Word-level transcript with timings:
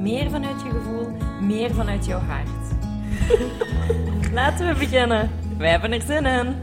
meer 0.00 0.30
vanuit 0.30 0.62
je 0.62 0.70
gevoel, 0.70 1.08
meer 1.40 1.74
vanuit 1.74 2.06
jouw 2.06 2.18
hart. 2.18 2.48
Laten 4.32 4.68
we 4.68 4.78
beginnen. 4.78 5.30
Wij 5.58 5.70
hebben 5.70 5.92
er 5.92 6.00
zin 6.00 6.26
in. 6.26 6.54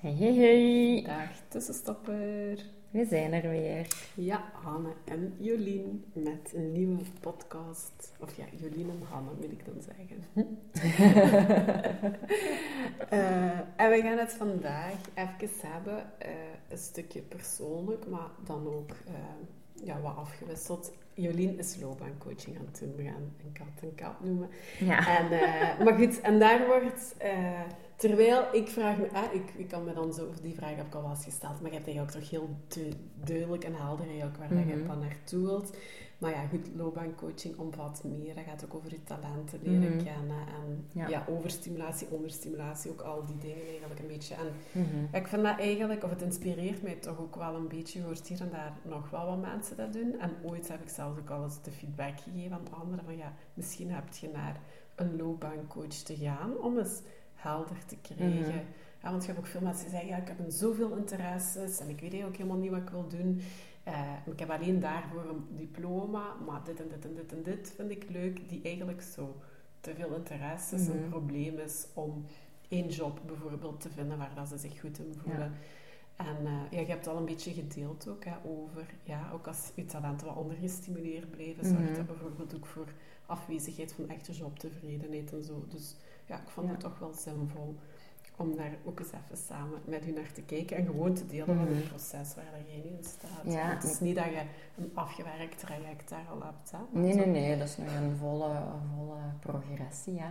Hey, 0.00 0.14
hey, 0.18 0.34
hey. 0.34 1.02
Dag 1.06 1.30
tussenstopper. 1.48 2.58
We 2.90 3.04
zijn 3.04 3.32
er 3.32 3.50
weer. 3.50 3.86
Ja, 4.14 4.44
Hanne 4.52 4.92
en 5.04 5.34
Jolien 5.38 6.04
met 6.12 6.52
een 6.54 6.72
nieuwe 6.72 7.02
podcast. 7.20 8.12
Of 8.20 8.36
ja, 8.36 8.44
Jolien 8.56 8.90
en 8.90 9.02
Hanne 9.10 9.30
moet 9.40 9.52
ik 9.52 9.64
dan 9.64 9.82
zeggen. 9.82 10.24
Eh, 13.08 13.58
en 13.76 13.90
we 13.90 14.00
gaan 14.02 14.18
het 14.18 14.32
vandaag 14.32 14.94
even 15.14 15.48
hebben, 15.66 16.04
eh, 16.18 16.28
een 16.74 16.80
stukje 16.82 17.20
persoonlijk, 17.20 18.06
maar 18.06 18.28
dan 18.44 18.66
ook 18.66 18.90
eh, 19.06 19.14
ja, 19.86 20.00
wat 20.00 20.16
afgewisseld. 20.16 20.92
Jolien 21.16 21.58
is 21.58 21.76
loopbaancoaching 21.80 22.58
aan 22.58 22.64
het 22.66 22.78
doen. 22.78 22.96
We 22.96 23.02
gaan 23.02 23.32
een 23.44 23.52
kat 23.52 23.82
een 23.82 23.94
kat 23.94 24.20
noemen. 24.24 24.48
Ja. 24.78 25.18
En, 25.18 25.30
eh, 25.40 25.84
maar 25.84 25.94
goed, 25.94 26.20
en 26.20 26.38
daar 26.38 26.66
wordt... 26.66 27.14
eh, 27.18 27.60
terwijl 27.96 28.44
ik 28.52 28.68
vraag 28.68 28.96
me... 28.96 29.08
ah, 29.12 29.34
ik, 29.34 29.50
ik 29.56 29.68
kan 29.68 29.84
me 29.84 29.92
dan 29.92 30.12
zo... 30.12 30.30
Die 30.42 30.54
vraag 30.54 30.76
heb 30.76 30.86
ik 30.86 30.94
al 30.94 31.00
wel 31.02 31.10
eens 31.10 31.24
gesteld. 31.24 31.60
Maar 31.60 31.70
je 31.70 31.76
hebt 31.76 31.86
eigenlijk 31.88 32.16
ook 32.16 32.22
toch 32.22 32.30
heel 32.30 32.48
du- 32.68 32.96
duidelijk 33.24 33.64
en 33.64 33.74
helder 33.74 34.06
ook 34.24 34.36
waar 34.36 34.48
dat 34.48 34.68
je 34.68 34.74
Mhm. 34.76 34.86
dan 34.86 34.98
naartoe 34.98 35.44
wilt. 35.44 35.76
Maar 36.18 36.30
ja, 36.30 36.46
goed, 36.46 36.68
loopbaancoaching 36.76 37.56
omvat 37.58 38.04
meer. 38.04 38.34
Dat 38.34 38.44
gaat 38.44 38.64
ook 38.64 38.74
over 38.74 38.90
je 38.90 39.02
talenten 39.04 39.58
leren 39.62 39.94
Mhm. 39.96 40.04
kennen. 40.04 40.36
En 40.46 40.86
Ja. 40.92 41.08
ja. 41.08 41.24
overstimulatie, 41.28 42.08
onderstimulatie. 42.10 42.90
Ook 42.90 43.00
al 43.00 43.24
die 43.26 43.38
dingen 43.38 43.66
eigenlijk 43.66 44.00
een 44.00 44.06
beetje. 44.06 44.34
En 44.34 44.46
Mhm. 44.82 44.96
ja, 45.12 45.18
ik 45.18 45.26
vind 45.26 45.42
dat 45.42 45.58
eigenlijk, 45.58 46.04
of 46.04 46.10
het 46.10 46.22
inspireert 46.22 46.82
mij 46.82 46.94
toch 46.94 47.18
ook 47.20 47.36
wel 47.36 47.54
een 47.54 47.68
beetje. 47.68 47.98
Je 47.98 48.04
hoort 48.04 48.26
hier 48.28 48.40
en 48.40 48.50
daar 48.50 48.72
nog 48.82 49.10
wel 49.10 49.26
wat 49.26 49.40
mensen 49.40 49.76
dat 49.76 49.92
doen. 49.92 50.14
En 50.20 50.30
ooit 50.42 50.68
heb 50.68 50.82
ik 50.82 50.88
zelfs 50.88 51.18
ook 51.18 51.30
al 51.30 51.42
eens 51.42 51.62
de 51.62 51.70
feedback 51.70 52.20
gegeven 52.20 52.52
aan 52.56 52.80
anderen 52.80 53.04
van 53.04 53.16
ja, 53.16 53.32
misschien 53.54 53.90
heb 53.90 54.12
je 54.12 54.28
naar 54.32 54.60
een 54.94 55.16
loopbaancoach 55.16 55.86
te 55.88 56.16
gaan 56.16 56.58
om 56.58 56.78
eens 56.78 57.00
helder 57.34 57.84
te 57.86 57.96
krijgen. 58.02 58.40
Mhm. 58.40 58.58
Ja, 59.02 59.10
want 59.10 59.22
je 59.24 59.28
hebt 59.32 59.38
ook 59.44 59.50
veel 59.50 59.60
mensen 59.60 59.82
die 59.82 59.90
zeggen, 59.90 60.08
ja, 60.08 60.16
ik 60.16 60.28
heb 60.28 60.38
een 60.38 60.52
zoveel 60.52 60.96
interesses 60.96 61.80
en 61.80 61.88
ik 61.88 62.00
weet 62.00 62.10
eigenlijk 62.12 62.36
helemaal 62.36 62.58
niet 62.58 62.70
wat 62.70 62.80
ik 62.80 62.88
wil 62.90 63.08
doen. 63.08 63.40
Eh, 63.84 64.12
ik 64.26 64.38
heb 64.38 64.50
alleen 64.50 64.80
daarvoor 64.80 65.24
een 65.28 65.46
diploma, 65.56 66.34
maar 66.46 66.64
dit 66.64 66.80
en 66.80 66.88
dit 66.88 67.04
en 67.04 67.14
dit 67.14 67.32
en 67.32 67.42
dit 67.42 67.72
vind 67.76 67.90
ik 67.90 68.10
leuk, 68.10 68.48
die 68.48 68.62
eigenlijk 68.62 69.02
zo 69.02 69.36
te 69.80 69.94
veel 69.94 70.14
interesses 70.14 70.86
Mhm. 70.88 70.96
een 70.96 71.08
probleem 71.08 71.58
is 71.58 71.86
om 71.94 72.24
één 72.68 72.88
job 72.88 73.20
bijvoorbeeld 73.26 73.80
te 73.80 73.90
vinden 73.90 74.18
waar 74.18 74.34
dat 74.34 74.48
ze 74.48 74.56
zich 74.58 74.80
goed 74.80 74.98
in 74.98 75.14
voelen. 75.22 75.52
En 76.16 76.36
eh, 76.46 76.52
ja, 76.70 76.80
je 76.80 76.86
hebt 76.86 77.06
al 77.06 77.16
een 77.16 77.24
beetje 77.24 77.52
gedeeld 77.52 78.08
ook 78.08 78.24
hè, 78.24 78.32
over, 78.44 78.86
ja, 79.02 79.30
ook 79.32 79.46
als 79.46 79.72
je 79.74 79.84
talenten 79.84 80.26
wat 80.26 80.36
ondergestimuleerd 80.36 81.30
blijven, 81.30 81.64
zorgt 81.64 81.82
Mhm. 81.82 81.94
dat 81.94 82.06
bijvoorbeeld 82.06 82.54
ook 82.56 82.66
voor 82.66 82.88
afwezigheid 83.26 83.92
van 83.92 84.08
echte 84.08 84.32
jobtevredenheid 84.32 85.32
en 85.32 85.42
zo. 85.44 85.64
Dus 85.68 85.96
ja, 86.26 86.40
ik 86.40 86.48
vond 86.48 86.66
Ja. 86.66 86.72
het 86.72 86.80
toch 86.80 86.98
wel 86.98 87.12
zinvol 87.12 87.76
om 88.36 88.56
daar 88.56 88.70
ook 88.84 88.98
eens 88.98 89.08
even 89.08 89.44
samen 89.46 89.78
met 89.84 90.06
u 90.06 90.12
naar 90.12 90.32
te 90.32 90.42
kijken 90.42 90.76
en 90.76 90.86
gewoon 90.86 91.14
te 91.14 91.26
delen 91.26 91.46
van 91.46 91.54
Mhm. 91.56 91.74
het 91.74 91.88
proces 91.88 92.34
waar 92.34 92.44
jij 92.66 92.82
nu 92.82 92.90
in 92.96 93.04
staat. 93.04 93.52
Ja, 93.54 93.74
het 93.74 93.84
is 93.84 94.00
niet 94.00 94.16
dat 94.16 94.24
je 94.24 94.40
een 94.78 94.90
afgewerkt 94.94 95.58
traject 95.58 96.08
daar 96.10 96.26
al 96.30 96.42
hebt. 96.42 96.70
Hè, 96.70 96.78
Nee, 97.00 97.14
nee, 97.14 97.26
nee, 97.26 97.58
dat 97.58 97.68
is 97.68 97.76
nog 97.76 97.86
een 97.94 98.16
volle, 98.16 98.50
volle 98.96 99.16
progressie. 99.40 100.20
Hè. 100.20 100.26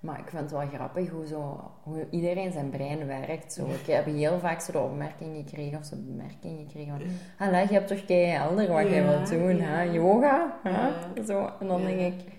Maar 0.00 0.18
ik 0.18 0.28
vind 0.28 0.42
het 0.42 0.50
wel 0.50 0.66
grappig 0.68 1.08
hoe, 1.10 1.26
zo, 1.26 1.70
hoe 1.82 2.06
iedereen 2.10 2.52
zijn 2.52 2.70
brein 2.70 3.06
werkt. 3.06 3.52
Zo. 3.52 3.66
Ik 3.66 3.86
heb 3.86 4.04
heel 4.04 4.38
vaak 4.38 4.60
zo 4.60 4.72
de 4.72 4.78
opmerking 4.78 5.36
gekregen, 5.36 5.78
of 5.78 5.84
zo'n 5.84 6.04
bemerking 6.06 6.58
gekregen 6.58 6.92
van... 6.98 7.46
Allee, 7.46 7.66
je 7.66 7.72
hebt 7.72 7.88
toch 7.88 8.06
helder 8.06 8.68
wat 8.72 8.88
jij 8.88 9.02
Ja, 9.02 9.08
wilt 9.08 9.28
doen, 9.28 9.56
ja. 9.56 9.62
hè? 9.62 9.82
Yoga, 9.82 10.58
hè? 10.62 10.70
Ja. 10.70 11.24
Zo. 11.26 11.50
En 11.60 11.66
dan 11.66 11.80
Ja. 11.80 11.86
denk 11.86 12.20
ik... 12.20 12.32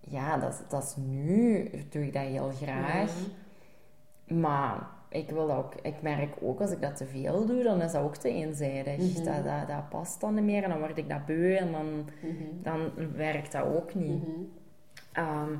Ja, 0.00 0.36
dat, 0.38 0.62
dat 0.68 0.82
is 0.82 0.94
nu, 0.96 1.70
doe 1.90 2.06
ik 2.06 2.12
dat 2.12 2.22
heel 2.22 2.50
graag. 2.62 3.10
Maar 4.28 4.86
ik 5.08 5.30
wil 5.30 5.52
ook, 5.52 5.74
ik 5.82 6.02
merk 6.02 6.34
ook 6.40 6.60
als 6.60 6.70
ik 6.70 6.80
dat 6.80 6.96
te 6.96 7.06
veel 7.06 7.46
doe, 7.46 7.62
dan 7.62 7.82
is 7.82 7.92
dat 7.92 8.02
ook 8.02 8.16
te 8.16 8.28
eenzijdig. 8.28 8.96
Mhm. 8.96 9.24
Dat, 9.24 9.44
dat, 9.44 9.68
dat 9.68 9.88
past 9.88 10.20
dan 10.20 10.34
niet 10.34 10.44
meer 10.44 10.62
en 10.62 10.70
dan 10.70 10.78
word 10.78 10.98
ik 10.98 11.08
dat 11.08 11.26
beu 11.26 11.54
en 11.54 11.72
dan, 11.72 11.86
Mhm. 12.22 12.44
dan 12.62 12.90
werkt 13.16 13.52
dat 13.52 13.64
ook 13.64 13.94
niet. 13.94 14.22
Mhm. 14.26 14.30
Ehm, 15.12 15.52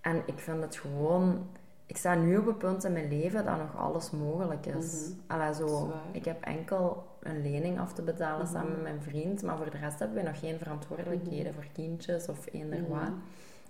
en 0.00 0.22
ik 0.26 0.38
vind 0.38 0.62
het 0.62 0.76
gewoon... 0.76 1.46
Ik 1.86 1.96
sta 1.96 2.14
nu 2.14 2.36
op 2.36 2.46
een 2.46 2.56
punt 2.56 2.84
in 2.84 2.92
mijn 2.92 3.08
leven 3.08 3.44
dat 3.44 3.56
nog 3.58 3.76
alles 3.76 4.10
mogelijk 4.10 4.66
is. 4.66 5.10
Allee, 5.26 5.54
zo, 5.54 5.92
ik 6.12 6.24
heb 6.24 6.42
enkel 6.44 7.06
een 7.22 7.42
lening 7.42 7.80
af 7.80 7.92
te 7.92 8.02
betalen 8.02 8.46
samen 8.46 8.72
met 8.72 8.82
mijn 8.82 9.02
vriend, 9.02 9.42
maar 9.42 9.56
voor 9.56 9.70
de 9.70 9.78
rest 9.78 9.98
hebben 9.98 10.16
we 10.16 10.28
nog 10.28 10.38
geen 10.38 10.58
verantwoordelijkheden 10.58 11.54
voor 11.54 11.66
kindjes 11.72 12.28
of 12.28 12.46
eender 12.52 12.88
wat. 12.88 13.10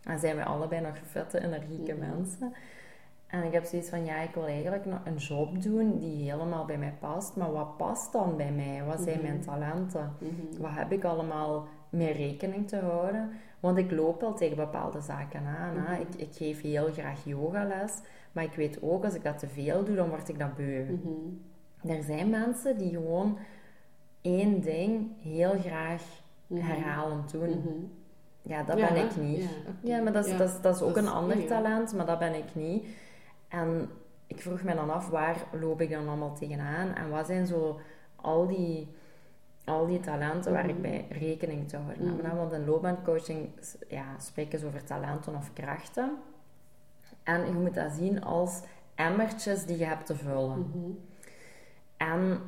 En 0.05 0.19
zijn 0.19 0.37
we 0.37 0.45
allebei 0.45 0.81
nog 0.81 0.97
vette, 1.11 1.41
energieke 1.45 1.95
mensen. 1.95 2.55
En 3.27 3.43
ik 3.45 3.53
heb 3.53 3.65
zoiets 3.65 3.89
van, 3.89 4.05
ja, 4.05 4.17
ik 4.21 4.35
wil 4.35 4.47
eigenlijk 4.47 4.85
een 5.05 5.17
job 5.17 5.63
doen 5.63 5.99
die 5.99 6.31
helemaal 6.31 6.65
bij 6.65 6.79
mij 6.79 6.95
past. 7.01 7.37
Maar 7.37 7.53
wat 7.53 7.77
past 7.77 8.13
dan 8.13 8.37
bij 8.37 8.53
mij? 8.53 8.83
Wat 8.87 9.01
zijn 9.01 9.19
Mhm. 9.19 9.27
mijn 9.27 9.41
talenten? 9.41 10.13
Mhm. 10.19 10.61
Wat 10.63 10.71
heb 10.75 10.93
ik 10.93 11.05
allemaal 11.05 11.67
mee 11.91 12.13
rekening 12.13 12.69
te 12.69 12.77
houden? 12.77 13.31
Want 13.61 13.79
ik 13.79 13.91
loop 13.91 14.21
wel 14.21 14.35
tegen 14.35 14.57
bepaalde 14.57 15.01
zaken 15.01 15.41
aan. 15.47 15.77
Hè? 15.77 15.93
Mhm. 15.93 16.01
Ik, 16.01 16.15
ik 16.15 16.35
geef 16.37 16.61
heel 16.63 16.93
graag 16.93 17.25
yogales. 17.25 17.93
Maar 18.33 18.45
ik 18.45 18.55
weet 18.55 18.79
ook, 18.83 19.05
als 19.05 19.15
ik 19.15 19.23
dat 19.25 19.39
te 19.39 19.49
veel 19.49 19.85
doe, 19.85 19.97
dan 19.97 20.09
word 20.09 20.29
ik 20.29 20.39
dat 20.39 20.55
beu. 20.55 20.85
Mhm. 20.85 21.93
Er 21.97 22.03
zijn 22.03 22.31
mensen 22.31 22.79
die 22.79 22.91
gewoon 22.91 23.39
één 24.21 24.61
ding 24.61 25.07
heel 25.23 25.55
graag 25.59 26.03
Mhm. 26.47 26.61
herhalend 26.67 27.31
doen. 27.31 27.49
Mhm. 27.49 27.69
Ja, 28.43 28.63
dat 28.63 28.79
Ja, 28.79 28.93
ben 28.93 29.05
ik 29.05 29.17
niet. 29.17 29.49
Ja, 29.81 30.01
maar 30.03 30.13
dat 30.13 30.25
is, 30.25 30.31
Ja, 30.33 30.39
dat 30.39 30.49
is, 30.49 30.61
dat 30.61 30.75
is 30.77 30.83
ook 30.83 30.95
dat 30.95 31.05
een 31.05 31.11
ander 31.11 31.47
talent, 31.47 31.95
maar 31.95 32.07
dat 32.07 32.19
ben 32.19 32.35
ik 32.35 32.55
niet. 32.55 32.87
En 33.49 33.91
ik 34.27 34.41
vroeg 34.41 34.63
me 34.63 34.75
dan 34.75 34.91
af, 34.91 35.09
waar 35.09 35.45
loop 35.53 35.81
ik 35.81 35.91
dan 35.91 36.09
allemaal 36.09 36.35
tegenaan? 36.35 36.95
En 36.95 37.11
wat 37.11 37.27
zijn 37.27 37.47
zo 37.47 37.81
al 38.17 38.47
die, 38.47 38.89
al 39.65 39.87
die 39.87 40.01
talenten 40.01 40.53
waar 40.53 40.69
ik 40.69 40.73
Mhm. 40.73 40.83
bij 40.83 41.07
rekening 41.11 41.69
te 41.69 41.77
houden 41.77 42.07
heb? 42.09 42.23
Mhm. 42.23 42.37
Want 42.37 42.53
in 42.53 42.65
loopbaancoaching 42.65 43.49
ja, 43.89 44.05
spreken 44.19 44.59
ze 44.59 44.67
over 44.67 44.85
talenten 44.85 45.35
of 45.35 45.53
krachten. 45.53 46.17
En 47.23 47.47
je 47.47 47.53
moet 47.53 47.75
dat 47.75 47.93
zien 47.93 48.23
als 48.25 48.61
emmertjes 48.95 49.65
die 49.65 49.79
je 49.79 49.85
hebt 49.85 50.07
te 50.07 50.15
vullen. 50.17 50.59
Mhm. 50.59 50.91
En 51.97 52.41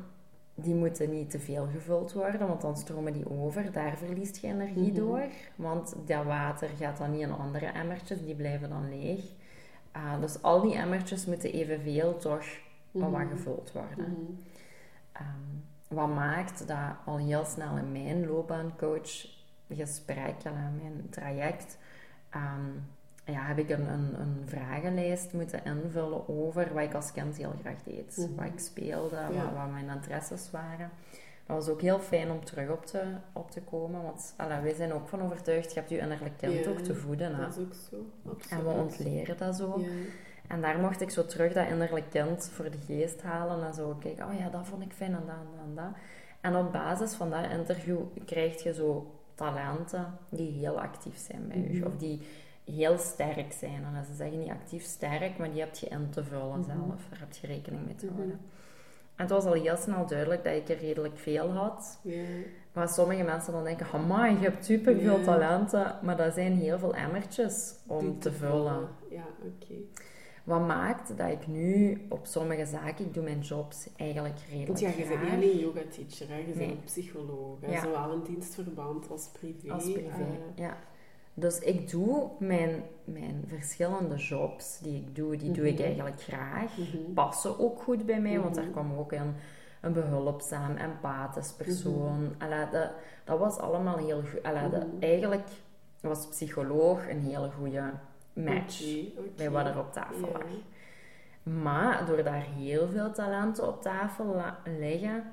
die 0.55 0.75
moeten 0.75 1.09
niet 1.09 1.29
te 1.29 1.39
veel 1.39 1.67
gevuld 1.73 2.13
worden, 2.13 2.47
want 2.47 2.61
dan 2.61 2.77
stromen 2.77 3.13
die 3.13 3.29
over. 3.29 3.71
Daar 3.71 3.97
verliest 3.97 4.37
je 4.37 4.47
energie 4.47 4.91
door. 4.91 5.23
Want 5.55 5.95
dat 6.05 6.25
water 6.25 6.69
gaat 6.77 6.97
dan 6.97 7.11
niet 7.11 7.21
in 7.21 7.31
andere 7.31 7.65
emmertjes, 7.65 8.25
die 8.25 8.35
blijven 8.35 8.69
dan 8.69 8.89
leeg. 8.89 9.21
Ah, 9.91 10.21
dus 10.21 10.41
al 10.41 10.61
die 10.61 10.75
emmertjes 10.75 11.25
moeten 11.25 11.51
evenveel 11.53 12.17
toch 12.17 12.45
wel 12.91 13.11
wat 13.11 13.19
Mhm. 13.21 13.29
gevuld 13.29 13.71
worden. 13.71 14.11
Mhm. 14.11 14.31
Ehm, 15.11 15.27
wat 15.87 16.07
maakt 16.15 16.67
dat 16.67 16.77
al 17.05 17.17
heel 17.17 17.45
snel 17.45 17.77
in 17.77 17.91
mijn 17.91 18.27
loopbaancoach 18.27 19.27
gesprek, 19.73 20.35
en 20.43 20.75
mijn 20.81 21.07
traject, 21.09 21.77
ehm, 22.29 22.69
ja, 23.25 23.41
heb 23.45 23.57
ik 23.57 23.69
een, 23.69 23.87
een, 23.93 24.19
een 24.19 24.43
vragenlijst 24.45 25.33
moeten 25.33 25.63
invullen 25.65 26.27
over 26.29 26.73
wat 26.73 26.83
ik 26.83 26.93
als 26.93 27.11
kind 27.11 27.37
heel 27.37 27.53
graag 27.61 27.83
deed. 27.83 28.17
Mhm. 28.17 28.35
Wat 28.35 28.45
ik 28.45 28.59
speelde, 28.59 29.15
Ja. 29.15 29.43
wat, 29.43 29.53
wat 29.53 29.71
mijn 29.71 29.89
interesses 29.89 30.51
waren. 30.51 30.89
Dat 31.49 31.57
was 31.57 31.69
ook 31.69 31.81
heel 31.81 31.99
fijn 31.99 32.31
om 32.31 32.45
terug 32.45 32.69
op 32.69 32.85
te, 32.85 33.01
op 33.33 33.51
te 33.51 33.61
komen, 33.61 34.03
want 34.03 34.33
allee, 34.37 34.59
wij 34.59 34.73
zijn 34.73 34.93
ook 34.93 35.07
van 35.07 35.21
overtuigd, 35.21 35.69
je 35.73 35.79
hebt 35.79 35.89
je 35.91 35.97
innerlijk 35.97 36.37
kind 36.37 36.53
Ja, 36.65 36.69
ook 36.69 36.79
te 36.79 36.95
voeden. 36.95 37.35
Hè? 37.35 37.41
Dat 37.41 37.57
is 37.57 37.63
ook 37.63 37.73
zo. 37.89 37.95
Absoluut. 38.29 38.49
En 38.51 38.63
we 38.67 38.81
ontleren 38.81 39.37
dat 39.37 39.55
zo. 39.55 39.79
Ja. 39.79 39.87
En 40.47 40.61
daar 40.61 40.79
mocht 40.79 41.01
ik 41.01 41.09
zo 41.09 41.25
terug 41.25 41.53
dat 41.53 41.67
innerlijk 41.67 42.09
kind 42.09 42.49
voor 42.53 42.71
de 42.71 42.77
geest 42.85 43.21
halen 43.21 43.67
en 43.67 43.73
zo 43.73 43.95
kijken, 43.99 44.25
oh 44.27 44.39
ja, 44.39 44.49
dat 44.49 44.67
vond 44.67 44.83
ik 44.83 44.91
fijn 44.93 45.13
en 45.15 45.23
dat 45.25 45.35
en 45.35 45.47
dat 45.55 45.65
en 45.67 45.75
dat. 45.75 46.01
En 46.41 46.55
op 46.65 46.71
basis 46.71 47.13
van 47.13 47.29
dat 47.29 47.49
interview 47.51 47.99
krijg 48.25 48.63
je 48.63 48.73
zo 48.73 49.15
talenten 49.35 50.17
die 50.29 50.51
heel 50.51 50.81
actief 50.81 51.17
zijn 51.17 51.47
bij 51.47 51.57
je, 51.57 51.77
Mhm. 51.77 51.87
of 51.87 51.95
die 51.97 52.21
heel 52.65 52.97
sterk 52.97 53.51
zijn. 53.53 53.83
En 53.95 54.05
ze 54.05 54.13
zeggen 54.15 54.39
niet 54.39 54.49
actief 54.49 54.83
sterk, 54.83 55.37
maar 55.37 55.51
die 55.51 55.59
heb 55.59 55.75
je 55.75 55.87
in 55.87 56.09
te 56.09 56.23
vullen 56.23 56.59
Mhm. 56.59 56.63
zelf, 56.63 57.05
daar 57.09 57.19
heb 57.19 57.33
je 57.33 57.47
rekening 57.47 57.85
mee 57.85 57.95
te 57.95 58.05
Mhm. 58.05 58.15
houden. 58.15 58.39
En 58.39 58.41
het 59.21 59.29
was 59.29 59.45
al 59.45 59.53
heel 59.53 59.77
snel 59.77 60.05
duidelijk 60.05 60.43
dat 60.43 60.53
ik 60.53 60.69
er 60.69 60.77
redelijk 60.77 61.17
veel 61.17 61.49
had. 61.51 61.99
Ja. 62.03 62.23
Maar 62.73 62.89
sommige 62.89 63.23
mensen 63.23 63.53
dan 63.53 63.63
denken, 63.63 63.87
amai, 63.93 64.33
je 64.33 64.39
hebt 64.39 64.65
superveel 64.65 65.17
Ja. 65.17 65.23
talenten. 65.23 65.95
Maar 66.01 66.17
dat 66.17 66.33
zijn 66.33 66.53
heel 66.53 66.79
veel 66.79 66.95
emmertjes 66.95 67.75
om 67.87 67.99
Die 67.99 68.17
te 68.17 68.31
vullen. 68.31 68.87
Ja, 69.09 69.23
oké. 69.41 69.73
Wat 70.43 70.67
maakt 70.67 71.17
dat 71.17 71.29
ik 71.31 71.47
nu 71.47 72.01
op 72.09 72.25
sommige 72.25 72.65
zaken, 72.65 73.05
ik 73.05 73.13
doe 73.13 73.23
mijn 73.23 73.39
jobs 73.39 73.87
eigenlijk 73.97 74.39
redelijk 74.49 74.67
Want 74.67 74.79
ja, 74.79 74.89
je 74.89 75.07
bent 75.09 75.21
niet 75.21 75.31
alleen 75.31 75.59
yoga 75.59 75.81
teacher, 75.89 76.27
hè. 76.29 76.37
je 76.37 76.53
bent 76.57 76.71
een 76.71 76.83
psycholoog. 76.85 77.57
hè. 77.61 77.71
Ja. 77.71 77.81
Zowel 77.81 78.11
in 78.13 78.21
dienstverband 78.23 79.09
als 79.09 79.29
privé. 79.39 79.71
Als 79.73 79.83
privé, 79.91 80.09
eh, 80.09 80.55
ja. 80.55 80.77
Dus 81.39 81.59
ik 81.59 81.89
doe 81.89 82.29
mijn, 82.39 82.83
mijn 83.03 83.43
verschillende 83.47 84.15
jobs 84.15 84.79
die 84.79 84.95
ik 84.97 85.15
doe, 85.15 85.37
die 85.37 85.51
doe 85.51 85.67
ik 85.67 85.73
Mhm. 85.73 85.83
eigenlijk 85.83 86.21
graag. 86.21 86.77
mhm. 86.77 87.13
Passen 87.13 87.59
ook 87.59 87.81
goed 87.81 88.05
bij 88.05 88.19
mij, 88.21 88.39
want 88.39 88.55
Mhm. 88.55 88.63
daar 88.63 88.71
kwam 88.71 88.93
ook 88.97 89.11
een, 89.11 89.33
een 89.81 89.93
behulpzaam, 89.93 90.75
empathisch 90.75 91.51
persoon. 91.53 92.33
Allee, 92.37 92.69
dat, 92.71 92.89
dat 93.23 93.39
was 93.39 93.57
allemaal 93.57 93.97
heel 93.97 94.21
goed. 94.31 94.41
Eigenlijk 94.99 95.47
was 96.01 96.27
psycholoog 96.27 97.09
een 97.09 97.19
hele 97.21 97.49
goede 97.51 97.83
match 98.33 98.81
oké. 99.17 99.21
bij 99.35 99.49
wat 99.49 99.65
er 99.65 99.79
op 99.79 99.93
tafel 99.93 100.29
lag. 100.33 100.43
Maar 101.43 102.05
door 102.05 102.23
daar 102.23 102.45
heel 102.57 102.87
veel 102.87 103.11
talenten 103.11 103.67
op 103.67 103.81
tafel 103.81 104.41
liggen, 104.79 105.23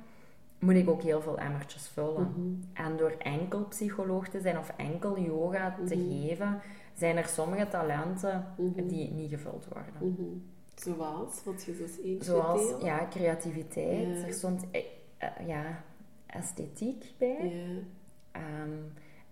moet 0.58 0.74
ik 0.74 0.88
ook 0.90 1.02
heel 1.02 1.20
veel 1.20 1.38
emmertjes 1.38 1.88
vullen. 1.88 2.22
Mhm. 2.30 2.86
En 2.88 2.96
door 2.96 3.14
enkel 3.18 3.64
psycholoog 3.64 4.28
te 4.28 4.40
zijn 4.40 4.58
of 4.58 4.72
enkel 4.76 5.18
yoga 5.18 5.76
te 5.86 5.96
Mhm. 5.96 6.08
geven, 6.10 6.60
zijn 6.94 7.16
er 7.16 7.26
sommige 7.26 7.68
talenten 7.68 8.46
Mhm. 8.58 8.86
die 8.86 9.10
niet 9.10 9.30
gevuld 9.30 9.66
worden. 9.72 10.44
Zoals? 10.74 11.44
Wat 11.44 11.64
je 11.64 11.76
dus 11.76 11.98
eentje 12.02 12.24
Zoals 12.30 12.74
ja, 12.82 13.06
creativiteit. 13.10 14.18
Ja. 14.18 14.26
Er 14.26 14.32
stond 14.32 14.64
eh, 14.70 14.82
eh, 15.18 15.46
ja, 15.46 15.82
esthetiek 16.26 17.04
bij. 17.18 17.48
Ja. 17.48 18.40
Ehm, 18.40 18.70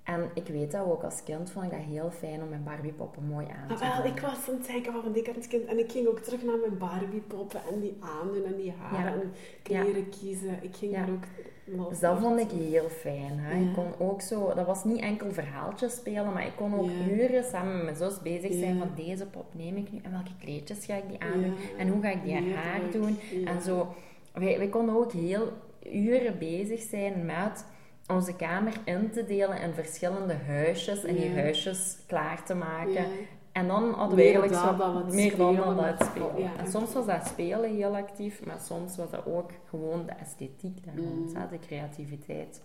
en 0.05 0.31
ik 0.35 0.47
weet 0.47 0.71
dat 0.73 0.85
ook 0.87 1.03
als 1.03 1.23
kind 1.23 1.51
vond 1.51 1.65
ik 1.65 1.71
dat 1.71 1.81
heel 1.81 2.11
fijn 2.11 2.43
om 2.43 2.49
mijn 2.49 2.65
Barbiepoppen 2.65 3.25
mooi 3.27 3.47
aan 3.47 3.77
te 3.77 3.85
Ah, 3.85 3.95
wel, 3.95 4.03
doen. 4.03 4.13
ik 4.13 4.21
was 4.21 4.49
aan 4.49 4.55
het 4.55 4.67
van 5.03 5.15
ik 5.17 5.29
als 5.37 5.47
kind 5.47 5.65
en 5.65 5.79
ik 5.79 5.93
ging 5.93 6.07
ook 6.07 6.19
terug 6.21 6.43
naar 6.45 6.57
mijn 6.59 6.79
Barbiepoppen 6.79 7.61
en 7.73 7.81
die 7.81 7.97
aandoen 8.01 8.45
en 8.45 8.57
die 8.57 8.73
haren 8.79 9.13
Ja. 9.17 9.21
en 9.23 9.33
kleren 9.63 10.09
kiezen. 10.21 10.59
Ik 10.61 10.77
ging 10.77 10.93
Ja. 10.93 10.99
daar 11.05 11.15
ook 11.15 11.25
los 11.65 11.89
Dus 11.89 12.01
dat 12.01 12.19
vond 12.21 12.41
ik 12.41 12.51
heel 12.51 12.89
fijn. 12.89 13.39
Hè? 13.39 13.61
Ik 13.61 13.73
kon 13.75 14.07
ook 14.09 14.21
zo, 14.21 14.55
dat 14.55 14.67
was 14.67 14.85
niet 14.85 15.01
enkel 15.01 15.33
verhaaltjes 15.33 15.95
spelen, 15.95 16.33
maar 16.33 16.47
ik 16.47 16.53
kon 16.57 16.75
ook 16.79 16.91
uren 17.11 17.45
samen 17.45 17.75
met 17.75 17.85
mijn 17.85 17.97
zus 17.97 18.23
bezig 18.23 18.53
zijn 18.53 18.79
van 18.79 18.91
deze 18.97 19.27
pop 19.27 19.47
neem 19.55 19.77
ik 19.77 19.93
nu 19.93 19.99
en 20.03 20.11
welke 20.11 20.37
kleedjes 20.41 20.85
ga 20.85 20.95
ik 20.95 21.09
die 21.09 21.21
aandoen 21.21 21.55
en 21.79 21.89
hoe 21.89 22.03
ga 22.03 22.11
ik 22.11 22.23
die 22.25 22.55
haar 22.55 22.81
doen. 22.93 23.19
En 23.45 23.61
zo, 23.63 23.87
wij, 24.33 24.59
wij 24.59 24.69
konden 24.69 24.95
ook 24.97 25.13
heel 25.13 25.49
uren 25.93 26.39
bezig 26.39 26.81
zijn 26.81 27.25
met 27.27 27.65
onze 28.09 28.37
kamer 28.37 28.73
in 28.85 29.11
te 29.11 29.25
delen 29.25 29.61
in 29.61 29.73
verschillende 29.73 30.35
huisjes 30.47 31.05
en 31.05 31.15
die 31.15 31.31
Ja. 31.31 31.35
huisjes 31.41 31.99
klaar 32.07 32.45
te 32.45 32.55
maken. 32.55 32.93
Ja. 32.93 33.05
En 33.53 33.67
dan 33.67 33.93
hadden 33.93 34.17
we 34.17 34.23
Meer 34.23 34.41
eigenlijk 34.41 34.55
zo 34.55 34.71
meer 34.71 34.79
dan 34.79 35.13
spelen, 35.13 35.75
maar- 35.77 35.97
spelen. 36.05 36.39
ja, 36.43 36.57
en 36.59 36.71
soms 36.71 36.93
was 36.93 37.07
dat 37.07 37.27
spelen 37.27 37.75
heel 37.75 37.97
actief, 37.97 38.45
maar 38.45 38.61
soms 38.61 38.97
was 38.97 39.11
dat 39.11 39.27
ook 39.27 39.51
gewoon 39.69 40.07
de 40.07 40.13
esthetiek 40.13 40.85
daar 40.85 40.97
rond, 40.97 41.33
Mm. 41.33 41.37
hè, 41.41 41.49
de 41.51 41.59
creativiteit. 41.59 42.63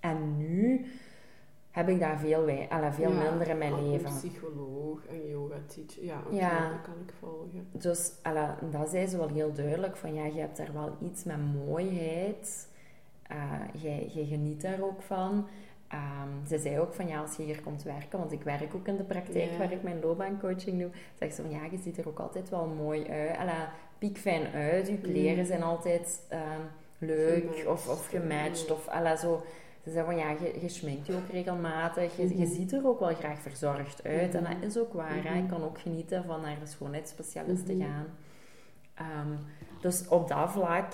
En 0.00 0.36
nu 0.36 0.86
heb 1.70 1.88
ik 1.88 2.00
daar 2.00 2.18
veel, 2.18 2.44
wij, 2.44 2.68
veel 2.92 3.12
minder 3.12 3.48
in 3.48 3.58
mijn 3.58 3.72
ook 3.72 3.78
een 3.78 3.90
leven. 3.90 4.10
psycholoog 4.10 5.06
en 5.06 5.28
yoga 5.28 5.56
teacher. 5.66 6.04
Ja, 6.04 6.20
Ja. 6.30 6.68
dat 6.70 6.80
kan 6.82 6.94
ik 7.06 7.12
volgen. 7.20 7.66
Dus 7.72 8.12
alla, 8.22 8.58
dat 8.70 8.88
zei 8.88 9.06
ze 9.06 9.16
wel 9.16 9.28
heel 9.28 9.52
duidelijk 9.52 9.96
van 9.96 10.14
ja, 10.14 10.24
je 10.24 10.40
hebt 10.40 10.56
daar 10.56 10.72
wel 10.72 10.96
iets 11.00 11.24
met 11.24 11.36
mooiheid. 11.66 12.68
Eh, 13.32 13.82
jij, 13.82 14.10
jij 14.14 14.24
geniet 14.24 14.62
daar 14.62 14.80
ook 14.82 15.02
van. 15.02 15.46
Ehm, 15.88 16.46
ze 16.48 16.58
zei 16.58 16.78
ook 16.78 16.94
van 16.94 17.06
ja, 17.08 17.20
als 17.20 17.36
je 17.36 17.42
hier 17.42 17.62
komt 17.62 17.82
werken, 17.82 18.18
want 18.18 18.32
ik 18.32 18.42
werk 18.42 18.74
ook 18.74 18.86
in 18.86 18.96
de 18.96 19.02
praktijk 19.02 19.50
waar 19.58 19.72
ik 19.72 19.82
mijn 19.82 20.00
loopbaancoaching 20.00 20.80
doe, 20.80 20.90
zegt 21.18 21.34
ze 21.34 21.42
van 21.42 21.50
ja, 21.50 21.64
je 21.70 21.78
ziet 21.78 21.98
er 21.98 22.08
ook 22.08 22.18
altijd 22.18 22.48
wel 22.48 22.66
mooi 22.66 23.06
uit. 23.08 23.36
Alla, 23.36 23.72
piekfijn 23.98 24.46
uit, 24.54 24.88
je 24.88 24.98
kleren 24.98 25.38
Mm. 25.38 25.44
zijn 25.44 25.62
altijd 25.62 26.22
ehm, 26.28 26.60
leuk 26.98 27.42
Gematcht, 27.42 27.66
of, 27.66 27.88
of 27.88 28.06
gematcht. 28.08 28.70
Of 28.70 28.88
zo. 29.18 29.42
Ze 29.84 29.90
zei 29.90 30.04
van 30.04 30.16
ja, 30.16 30.30
je, 30.30 30.58
je 30.60 30.68
schminkt 30.68 31.06
je 31.06 31.14
ook 31.14 31.28
regelmatig. 31.30 32.16
Je, 32.16 32.28
je 32.28 32.44
Mhm. 32.44 32.52
ziet 32.54 32.72
er 32.72 32.86
ook 32.86 33.00
wel 33.00 33.14
graag 33.14 33.38
verzorgd 33.38 34.04
uit. 34.04 34.34
En 34.34 34.42
dat 34.44 34.56
is 34.70 34.78
ook 34.78 34.92
waar. 34.92 35.22
hè. 35.24 35.34
Ik 35.34 35.42
Mhm. 35.42 35.46
kan 35.52 35.62
ook 35.64 35.80
genieten 35.80 36.24
van 36.24 36.40
naar 36.40 36.58
de 36.60 36.66
schoonheidsspecialist 36.66 37.66
te 37.66 37.76
gaan. 37.76 38.06
Ehm, 38.94 39.32
dus 39.80 40.08
op 40.08 40.28
dat 40.28 40.50
vlak 40.50 40.92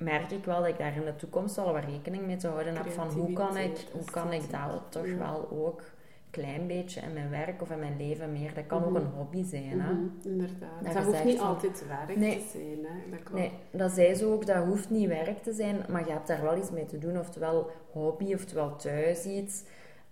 merk 0.00 0.30
ik 0.30 0.44
wel 0.44 0.58
dat 0.58 0.68
ik 0.68 0.78
daar 0.78 0.96
in 0.96 1.04
de 1.04 1.16
toekomst 1.16 1.56
wel 1.56 1.72
wat 1.72 1.84
rekening 1.84 2.26
mee 2.26 2.36
te 2.36 2.48
houden 2.48 2.76
heb. 2.76 2.90
Van 2.90 3.08
hoe 3.08 3.32
kan 3.32 3.56
ik, 3.56 3.86
hoe 3.92 4.04
kan 4.10 4.32
ik 4.32 4.50
dat 4.50 4.82
toch 4.88 5.06
ja. 5.06 5.16
wel 5.16 5.48
ook 5.50 5.80
een 5.80 6.42
klein 6.42 6.66
beetje 6.66 7.00
in 7.00 7.12
mijn 7.12 7.30
werk 7.30 7.62
of 7.62 7.70
in 7.70 7.78
mijn 7.78 7.96
leven 7.96 8.32
meer. 8.32 8.54
Dat 8.54 8.66
kan 8.66 8.78
Mhm. 8.80 8.88
ook 8.88 8.94
een 8.96 9.10
hobby 9.16 9.44
zijn. 9.44 9.80
Hè? 9.80 9.92
Mhm, 9.92 10.06
inderdaad. 10.24 10.94
Dat 10.94 11.04
hoeft 11.04 11.24
niet 11.24 11.38
van- 11.38 11.46
altijd 11.46 11.84
werk 11.88 12.16
Nee. 12.18 12.38
te 12.38 12.48
zijn. 12.50 12.78
Hè. 12.84 13.10
Dat 13.10 13.22
klopt. 13.22 13.40
Nee, 13.40 13.52
dat 13.70 13.90
zei 13.90 14.14
ze 14.14 14.26
ook, 14.26 14.46
dat 14.46 14.64
hoeft 14.64 14.90
niet 14.90 15.08
werk 15.08 15.38
te 15.42 15.52
zijn, 15.52 15.76
maar 15.88 16.06
je 16.06 16.12
hebt 16.12 16.26
daar 16.26 16.42
wel 16.42 16.56
iets 16.56 16.70
mee 16.70 16.86
te 16.86 16.98
doen. 16.98 17.18
Oftewel 17.18 17.70
hobby, 17.92 18.34
oftewel 18.34 18.76
thuis 18.76 19.24
iets. 19.24 19.62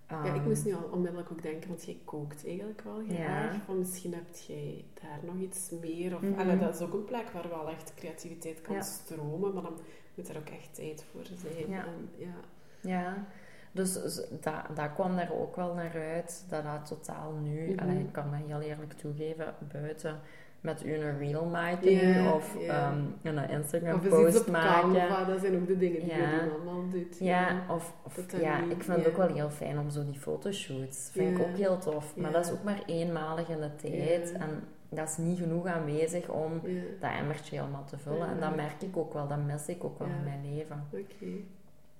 Ja, 0.09 0.23
ik 0.23 0.35
Ehm, 0.35 0.47
moest 0.47 0.65
nu 0.65 0.73
al 0.75 0.89
onmiddellijk 0.91 1.31
ook 1.31 1.41
denken, 1.41 1.69
want 1.69 1.85
jij 1.85 1.97
kookt 2.05 2.45
eigenlijk 2.45 2.81
wel 2.81 3.01
Ja. 3.01 3.13
graag. 3.15 3.55
Van 3.65 3.79
misschien 3.79 4.13
heb 4.13 4.35
jij 4.47 4.85
daar 5.01 5.19
nog 5.21 5.35
iets 5.35 5.69
meer. 5.81 6.15
Of. 6.15 6.21
Allee, 6.37 6.57
dat 6.57 6.75
is 6.75 6.81
ook 6.81 6.93
een 6.93 7.05
plek 7.05 7.29
waar 7.29 7.49
wel 7.49 7.69
echt 7.69 7.93
creativiteit 7.95 8.61
kan 8.61 8.75
Ja. 8.75 8.81
stromen, 8.81 9.53
maar 9.53 9.63
dan 9.63 9.77
moet 10.15 10.29
er 10.29 10.37
ook 10.37 10.49
echt 10.49 10.75
tijd 10.75 11.05
voor 11.11 11.25
zijn. 11.25 11.69
Ja. 11.69 11.85
En, 11.85 12.09
ja. 12.17 12.33
Ja, 12.81 13.25
dus 13.71 13.93
dat, 14.41 14.75
dat 14.75 14.93
kwam 14.93 15.15
daar 15.15 15.31
ook 15.33 15.55
wel 15.55 15.73
naar 15.73 15.93
uit. 16.13 16.45
Dat 16.49 16.63
dat 16.63 16.85
totaal 16.85 17.31
nu, 17.33 17.69
Mhm. 17.69 17.79
allee, 17.79 17.99
ik 17.99 18.11
kan 18.11 18.31
dat 18.31 18.39
heel 18.47 18.61
eerlijk 18.61 18.93
toegeven, 18.93 19.55
buiten 19.71 20.19
met 20.61 20.85
u 20.85 20.93
een 20.93 21.17
reel 21.17 21.45
maken 21.45 22.33
of 22.33 22.55
ehm, 22.67 22.99
een 23.23 23.49
Instagram 23.49 23.95
Of 23.95 24.05
iets 24.05 24.15
post 24.15 24.39
op 24.39 24.47
maken. 24.47 24.91
Canva, 24.93 25.23
dat 25.25 25.39
zijn 25.39 25.55
ook 25.55 25.67
de 25.67 25.77
dingen 25.77 25.99
die 25.99 26.09
Ja. 26.09 26.15
je 26.17 26.39
dan 26.39 26.51
allemaal 26.55 26.89
doet. 26.89 27.17
Ja, 27.19 27.63
of, 27.69 27.93
of 28.03 28.25
ja, 28.41 28.57
ik 28.69 28.83
vind 28.83 28.97
het 28.97 29.07
ook 29.07 29.17
wel 29.17 29.33
heel 29.33 29.49
fijn 29.49 29.79
om 29.79 29.89
zo 29.89 30.05
die 30.05 30.19
fotoshoots. 30.19 31.09
Vind 31.11 31.37
ik 31.39 31.45
ook 31.47 31.55
heel 31.57 31.77
tof. 31.77 32.15
Maar 32.15 32.31
dat 32.31 32.45
is 32.45 32.51
ook 32.51 32.63
maar 32.63 32.81
eenmalig 32.85 33.49
in 33.49 33.59
de 33.59 33.75
tijd. 33.75 34.31
En 34.31 34.63
dat 34.89 35.09
is 35.09 35.17
niet 35.17 35.37
genoeg 35.39 35.65
aanwezig 35.65 36.27
om 36.29 36.61
dat 36.99 37.11
emmertje 37.19 37.55
helemaal 37.57 37.85
te 37.85 37.97
vullen. 37.97 38.27
En 38.27 38.39
dat 38.39 38.55
merk 38.55 38.81
ik 38.81 38.97
ook 38.97 39.13
wel. 39.13 39.27
Dat 39.27 39.45
mis 39.45 39.67
ik 39.67 39.83
ook 39.83 39.99
wel 39.99 40.07
in 40.07 40.23
mijn 40.23 40.55
leven. 40.55 40.87
Oké, 40.91 41.25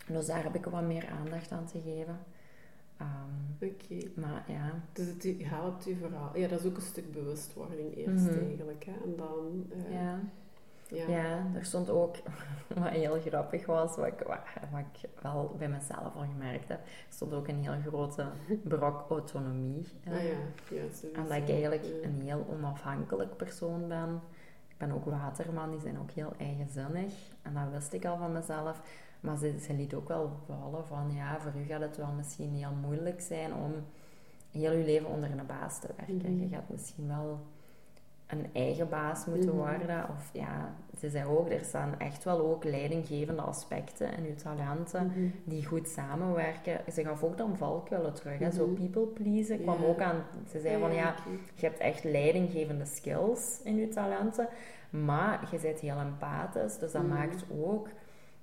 Dus 0.07 0.25
daar 0.25 0.43
heb 0.43 0.55
ik 0.55 0.65
wat 0.65 0.81
meer 0.83 1.05
aandacht 1.19 1.51
aan 1.51 1.65
te 1.65 1.79
geven. 1.85 2.19
Ehm, 2.99 3.69
oké. 3.71 4.09
maar 4.21 4.43
ja, 4.47 4.71
Dus 4.93 5.07
het 5.07 5.27
helpt 5.41 5.87
u 5.87 5.95
vooral. 5.95 6.37
Ja, 6.37 6.47
dat 6.47 6.59
is 6.59 6.65
ook 6.65 6.75
een 6.75 6.81
stuk 6.81 7.11
bewustwording 7.11 7.95
eerst 7.95 8.25
Mhm. 8.25 8.39
eigenlijk. 8.45 8.83
Hè. 8.85 8.91
En 8.91 9.15
dan... 9.17 9.65
eh, 9.71 9.91
ja. 9.93 10.19
ja. 10.87 11.07
Ja, 11.07 11.45
er 11.55 11.65
stond 11.65 11.89
ook, 11.89 12.15
wat 12.79 12.89
heel 12.89 13.19
grappig 13.19 13.65
was, 13.65 13.95
wat 13.95 14.05
ik, 14.07 14.19
wat, 14.27 14.39
wat 14.71 14.79
ik 14.93 15.09
wel 15.21 15.55
bij 15.57 15.69
mezelf 15.69 16.15
al 16.15 16.25
gemerkt 16.31 16.67
heb, 16.67 16.79
er 16.79 16.91
stond 17.13 17.33
ook 17.33 17.47
een 17.47 17.63
heel 17.63 17.81
grote 17.87 18.25
brok 18.63 19.05
autonomie. 19.09 19.87
Ah 20.07 20.13
ja, 20.13 20.19
ja. 20.69 20.81
En 21.13 21.27
dat 21.27 21.37
ik 21.37 21.49
eigenlijk 21.49 21.83
Ja. 21.83 22.07
een 22.07 22.21
heel 22.21 22.45
onafhankelijk 22.49 23.35
persoon 23.37 23.87
ben. 23.87 24.21
Ik 24.67 24.77
ben 24.87 24.91
ook 24.95 25.05
waterman, 25.05 25.71
die 25.71 25.79
zijn 25.79 25.99
ook 25.99 26.11
heel 26.11 26.33
eigenzinnig. 26.37 27.13
En 27.41 27.53
dat 27.53 27.71
wist 27.71 27.93
ik 27.93 28.05
al 28.05 28.17
van 28.17 28.31
mezelf. 28.31 28.81
Maar 29.19 29.37
ze, 29.37 29.59
ze 29.61 29.73
liet 29.73 29.93
ook 29.93 30.07
wel 30.07 30.31
vallen 30.47 30.85
van, 30.85 31.11
ja, 31.15 31.39
voor 31.39 31.51
u 31.61 31.65
gaat 31.65 31.81
het 31.81 31.97
wel 31.97 32.11
misschien 32.17 32.53
heel 32.55 32.73
moeilijk 32.81 33.21
zijn 33.21 33.53
om 33.53 33.73
heel 34.51 34.71
je 34.71 34.85
leven 34.85 35.09
onder 35.09 35.31
een 35.31 35.45
baas 35.45 35.79
te 35.79 35.87
werken. 35.97 36.33
Mhm. 36.35 36.41
Je 36.41 36.47
gaat 36.55 36.69
misschien 36.69 37.07
wel 37.07 37.39
een 38.27 38.47
eigen 38.53 38.89
baas 38.89 39.25
moeten 39.25 39.55
Mhm. 39.55 39.57
worden. 39.57 40.05
Of 40.09 40.29
ja, 40.33 40.73
ze 40.99 41.09
zei 41.09 41.25
ook, 41.25 41.49
er 41.49 41.63
staan 41.65 41.99
echt 41.99 42.23
wel 42.23 42.39
ook 42.39 42.63
leidinggevende 42.63 43.41
aspecten 43.41 44.13
in 44.17 44.23
je 44.23 44.35
talenten 44.35 45.05
Mhm. 45.05 45.19
die 45.43 45.65
goed 45.65 45.87
samenwerken. 45.87 46.79
Ze 46.93 47.03
gaf 47.03 47.23
ook 47.23 47.37
dan 47.37 47.57
valkuilen 47.57 48.13
terug. 48.13 48.39
Hè? 48.39 48.51
Zo 48.51 48.67
people 48.67 49.05
pleasen 49.05 49.61
kwam 49.61 49.83
ook 49.83 49.99
aan. 50.01 50.23
Ze 50.51 50.59
zei 50.59 50.79
van 50.79 50.93
ja, 50.93 51.15
je 51.55 51.65
hebt 51.65 51.79
echt 51.79 52.03
leidinggevende 52.03 52.85
skills 52.85 53.59
in 53.63 53.75
je 53.75 53.87
talenten, 53.87 54.47
maar 54.89 55.47
je 55.51 55.59
bent 55.59 55.79
heel 55.79 55.97
empathisch. 55.99 56.77
Dus 56.77 56.91
dat 56.91 57.07
maakt 57.07 57.43
ook 57.61 57.87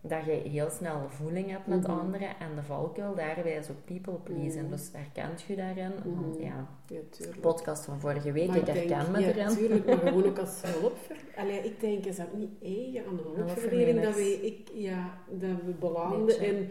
dat 0.08 0.24
je 0.24 0.30
heel 0.30 0.70
snel 0.70 1.08
voeling 1.08 1.50
hebt 1.50 1.66
met 1.66 1.80
Mhm. 1.82 1.90
anderen. 1.90 2.28
En 2.28 2.54
de 2.54 2.62
valkuil 2.62 3.14
daarbij 3.14 3.56
is 3.56 3.70
ook 3.70 3.84
people 3.84 4.12
pleasen. 4.12 4.62
Mhm. 4.62 4.70
Dus 4.70 4.90
herkent 4.92 5.42
je 5.42 5.56
daarin? 5.56 5.92
Mhm. 6.04 6.42
ja, 6.42 6.68
Ja, 6.88 6.98
podcast 7.40 7.84
van 7.84 8.00
vorige 8.00 8.32
week, 8.32 8.46
Maar 8.48 8.56
ik 8.56 8.66
herken 8.66 9.10
me 9.12 9.20
ja, 9.20 9.26
erin. 9.28 9.48
tuurlijk, 9.56 9.86
maar 9.86 9.98
gewoon 9.98 10.24
ook 10.24 10.38
als 10.44 10.62
hulpver... 10.64 11.16
Allee, 11.36 11.58
ik 11.64 11.80
denk, 11.80 12.04
is 12.04 12.16
dat 12.16 12.32
niet 12.36 12.50
eigen 12.62 13.04
aan 13.06 13.20
hulpverlening 13.34 14.02
dat, 14.02 14.14
wij, 14.14 14.32
ik, 14.32 14.70
ja, 14.74 15.18
dat 15.30 15.62
we 15.64 15.72
belanden 15.78 16.40
in 16.40 16.68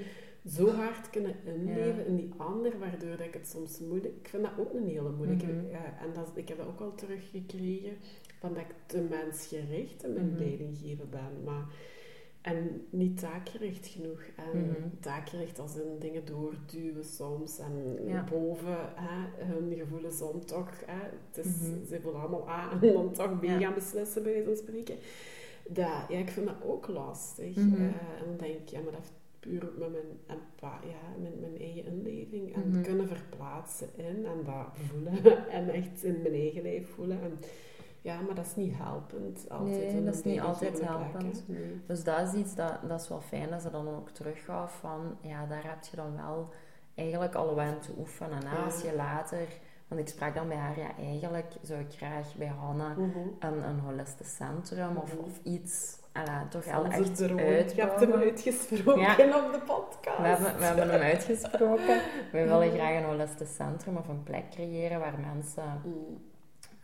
zo 0.48 0.70
hard 0.70 1.10
kunnen 1.10 1.36
inleven 1.46 2.06
in 2.08 2.16
die 2.16 2.32
ander, 2.38 2.80
waardoor 2.80 3.18
dat 3.18 3.26
ik 3.28 3.34
het 3.34 3.48
soms 3.48 3.80
moeilijk... 3.80 4.14
Ik 4.22 4.28
vind 4.28 4.44
dat 4.44 4.52
ook 4.60 4.74
een 4.74 4.88
hele 4.88 5.10
moeilijke... 5.10 5.46
Mhm. 5.46 5.70
ja, 5.70 5.84
en 6.02 6.14
dat, 6.14 6.32
ik 6.36 6.48
heb 6.48 6.58
dat 6.58 6.68
ook 6.68 6.80
al 6.80 6.96
teruggekregen, 6.96 7.98
van 8.40 8.54
dat 8.54 8.64
ik 8.64 8.76
te 8.86 9.02
mensgericht 9.10 10.04
in 10.04 10.14
mijn 10.14 10.36
leidinggeven 10.38 11.10
ben. 11.10 11.44
Maar 11.44 11.66
en 12.46 12.86
niet 12.90 13.20
taakgericht 13.20 13.88
genoeg. 13.88 14.22
En 14.36 14.60
Mhm. 14.60 14.74
taakgericht 15.00 15.60
als 15.60 15.76
in 15.76 16.00
dingen 16.00 16.26
doorduwen 16.26 17.04
soms. 17.06 17.60
En 17.60 18.00
Ja. 18.08 18.24
boven 18.32 18.78
hè, 18.96 19.44
hun 19.46 19.74
gevoelens 19.78 20.22
om 20.22 20.46
toch... 20.46 20.70
Hè, 20.86 21.08
het 21.32 21.46
is, 21.46 21.52
Mhm. 21.62 21.86
Ze 21.88 22.02
voelen 22.02 22.22
allemaal 22.22 22.50
A 22.50 22.72
en 22.72 22.80
dan 22.94 23.12
toch 23.12 23.40
B 23.40 23.44
Ja. 23.44 23.60
gaan 23.60 23.74
beslissen, 23.74 24.24
bij 24.24 24.44
van 24.44 24.56
spreken. 24.56 24.96
Dat, 25.70 25.86
ja, 26.10 26.18
ik 26.18 26.30
vind 26.30 26.46
dat 26.46 26.56
ook 26.64 26.88
lastig. 26.88 27.56
Mhm. 27.56 27.74
Eh, 27.76 27.82
en 28.20 28.26
dan 28.26 28.38
denk 28.38 28.56
ik, 28.60 28.70
ja, 28.70 28.80
maar 28.82 28.92
dat 28.92 29.02
heeft 29.02 29.14
puur 29.40 29.70
met 29.78 29.92
mijn, 29.92 30.40
ja, 30.62 31.22
mijn, 31.22 31.34
mijn 31.40 31.58
eigen 31.60 31.86
inleving. 31.86 32.56
En 32.56 32.82
kunnen 32.84 33.08
verplaatsen 33.08 33.88
in 33.96 34.26
en 34.26 34.44
dat 34.46 34.68
voelen. 34.74 35.24
en 35.58 35.70
echt 35.70 36.04
in 36.04 36.22
mijn 36.22 36.34
eigen 36.34 36.62
lijf 36.62 36.88
voelen. 36.90 37.22
En, 37.22 37.38
ja, 38.06 38.22
maar 38.22 38.36
dat 38.36 38.46
is 38.46 38.56
niet 38.56 38.74
helpend. 38.78 39.50
Altijd 39.50 39.94
Nee, 39.94 40.04
dat 40.04 40.14
is 40.16 40.24
niet 40.24 40.36
bijna 40.36 40.50
altijd 40.50 40.82
helpend. 40.82 41.44
Dus 41.88 42.04
dat 42.04 42.20
is 42.28 42.34
iets 42.34 42.56
dat, 42.56 42.74
dat 42.88 43.02
is 43.02 43.08
wel 43.08 43.22
fijn 43.22 43.50
dat 43.50 43.62
ze 43.62 43.70
dan 43.72 43.88
ook 43.90 44.10
teruggaf 44.10 44.78
van, 44.80 45.18
ja, 45.22 45.46
daar 45.46 45.64
heb 45.64 45.84
je 45.92 45.96
dan 45.96 46.16
wel 46.16 46.50
eigenlijk 46.96 47.36
al 47.36 47.60
aan 47.62 47.80
te 47.80 47.92
oefenen. 47.98 48.42
Ja. 48.42 48.64
Als 48.64 48.82
je 48.82 48.96
later, 48.96 49.48
want 49.88 50.02
ik 50.02 50.08
sprak 50.08 50.36
dan 50.36 50.48
bij 50.48 50.58
haar, 50.58 50.80
ja, 50.80 50.96
eigenlijk 51.00 51.54
zou 51.62 51.80
ik 51.80 51.94
graag 51.94 52.36
bij 52.36 52.48
Hanna 52.60 52.90
Mhm. 52.90 53.18
een, 53.40 53.64
een 53.70 53.80
holistisch 53.80 54.36
centrum 54.36 54.98
of, 54.98 55.14
Mhm. 55.16 55.24
of 55.24 55.40
iets, 55.44 56.00
ala, 56.12 56.48
toch 56.50 56.66
wel 56.66 56.86
echt. 56.86 57.18
Je 57.76 57.82
hebt 57.82 58.00
hem 58.00 58.14
uitgesproken 58.14 59.02
Ja. 59.02 59.46
op 59.46 59.54
de 59.54 59.62
podcast. 59.66 60.18
We 60.18 60.28
hebben, 60.28 60.58
we 60.58 60.64
hebben 60.64 60.90
hem 60.90 61.02
uitgesproken. 61.02 62.02
We 62.32 62.44
willen 62.46 62.72
graag 62.72 62.96
een 62.98 63.04
holistisch 63.06 63.56
centrum 63.56 63.98
of 63.98 64.08
een 64.08 64.24
plek 64.24 64.50
creëren 64.50 65.00
waar 65.00 65.20
mensen 65.20 65.82
Mm. 65.86 66.34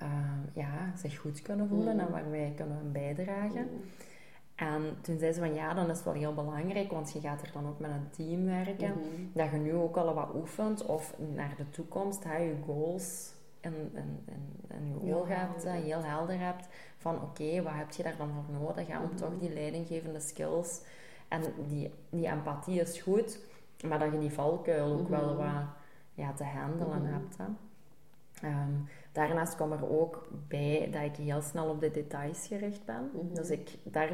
Eh, 0.02 0.08
ja, 0.54 0.92
zich 0.96 1.18
goed 1.18 1.42
kunnen 1.42 1.68
voelen 1.68 2.00
en 2.00 2.12
waar 2.12 2.30
wij 2.32 2.54
kunnen 2.56 2.92
bijdragen. 2.92 3.68
Mm. 3.72 3.82
En 4.56 4.98
toen 5.02 5.20
zei 5.20 5.34
ze 5.34 5.40
van 5.40 5.54
ja, 5.54 5.74
dan 5.74 5.90
is 5.90 5.96
het 5.96 6.06
wel 6.06 6.14
heel 6.14 6.34
belangrijk, 6.34 6.92
want 6.92 7.12
je 7.14 7.20
gaat 7.20 7.42
er 7.42 7.50
dan 7.54 7.68
ook 7.68 7.80
met 7.80 7.90
een 7.92 8.10
team 8.10 8.46
werken. 8.46 8.90
Mhm. 8.90 9.00
Dat 9.34 9.50
je 9.52 9.58
nu 9.58 9.74
ook 9.74 9.98
al 9.98 10.14
wat 10.14 10.36
oefent 10.36 10.86
of 10.86 11.16
naar 11.36 11.54
de 11.58 11.70
toekomst, 11.70 12.24
hè, 12.24 12.38
je 12.38 12.56
goals 12.66 13.34
en, 13.60 13.74
en, 13.94 14.24
en, 14.26 14.46
en 14.68 15.06
je 15.06 15.16
ogen 15.16 15.40
hebt, 15.40 15.64
helder. 15.64 15.82
heel 15.84 16.04
helder 16.04 16.40
hebt. 16.40 16.68
Van 16.98 17.22
oké, 17.22 17.62
wat 17.62 17.74
heb 17.76 17.92
je 17.92 18.04
daar 18.04 18.18
dan 18.18 18.30
voor 18.32 18.56
nodig 18.62 18.88
hè, 18.88 18.98
om 19.00 19.06
Mhm. 19.06 19.16
toch 19.16 19.38
die 19.40 19.54
leidinggevende 19.54 20.20
skills. 20.20 20.82
En 21.28 21.42
die, 21.68 21.92
die 22.10 22.28
empathie 22.28 22.82
is 22.82 23.02
goed, 23.02 23.40
maar 23.88 24.00
dat 24.00 24.12
je 24.12 24.20
die 24.20 24.32
valkuil 24.34 24.94
ook 25.00 25.10
wel 25.10 25.34
Mhm. 25.34 25.38
wat 25.38 25.64
ja, 26.14 26.34
te 26.34 26.44
handelen 26.44 27.06
hebt. 27.06 27.38
Hè. 27.38 27.44
Ehm, 28.42 28.74
daarnaast 29.12 29.56
kwam 29.56 29.72
er 29.72 29.90
ook 30.00 30.28
bij 30.48 30.90
dat 30.92 31.04
ik 31.04 31.16
heel 31.16 31.42
snel 31.42 31.70
op 31.70 31.80
de 31.80 31.92
details 31.92 32.48
gericht 32.48 32.86
ben. 32.86 33.12
Mhm. 33.14 33.34
Dus 33.34 33.50
ik, 33.50 33.70
daar, 33.84 34.10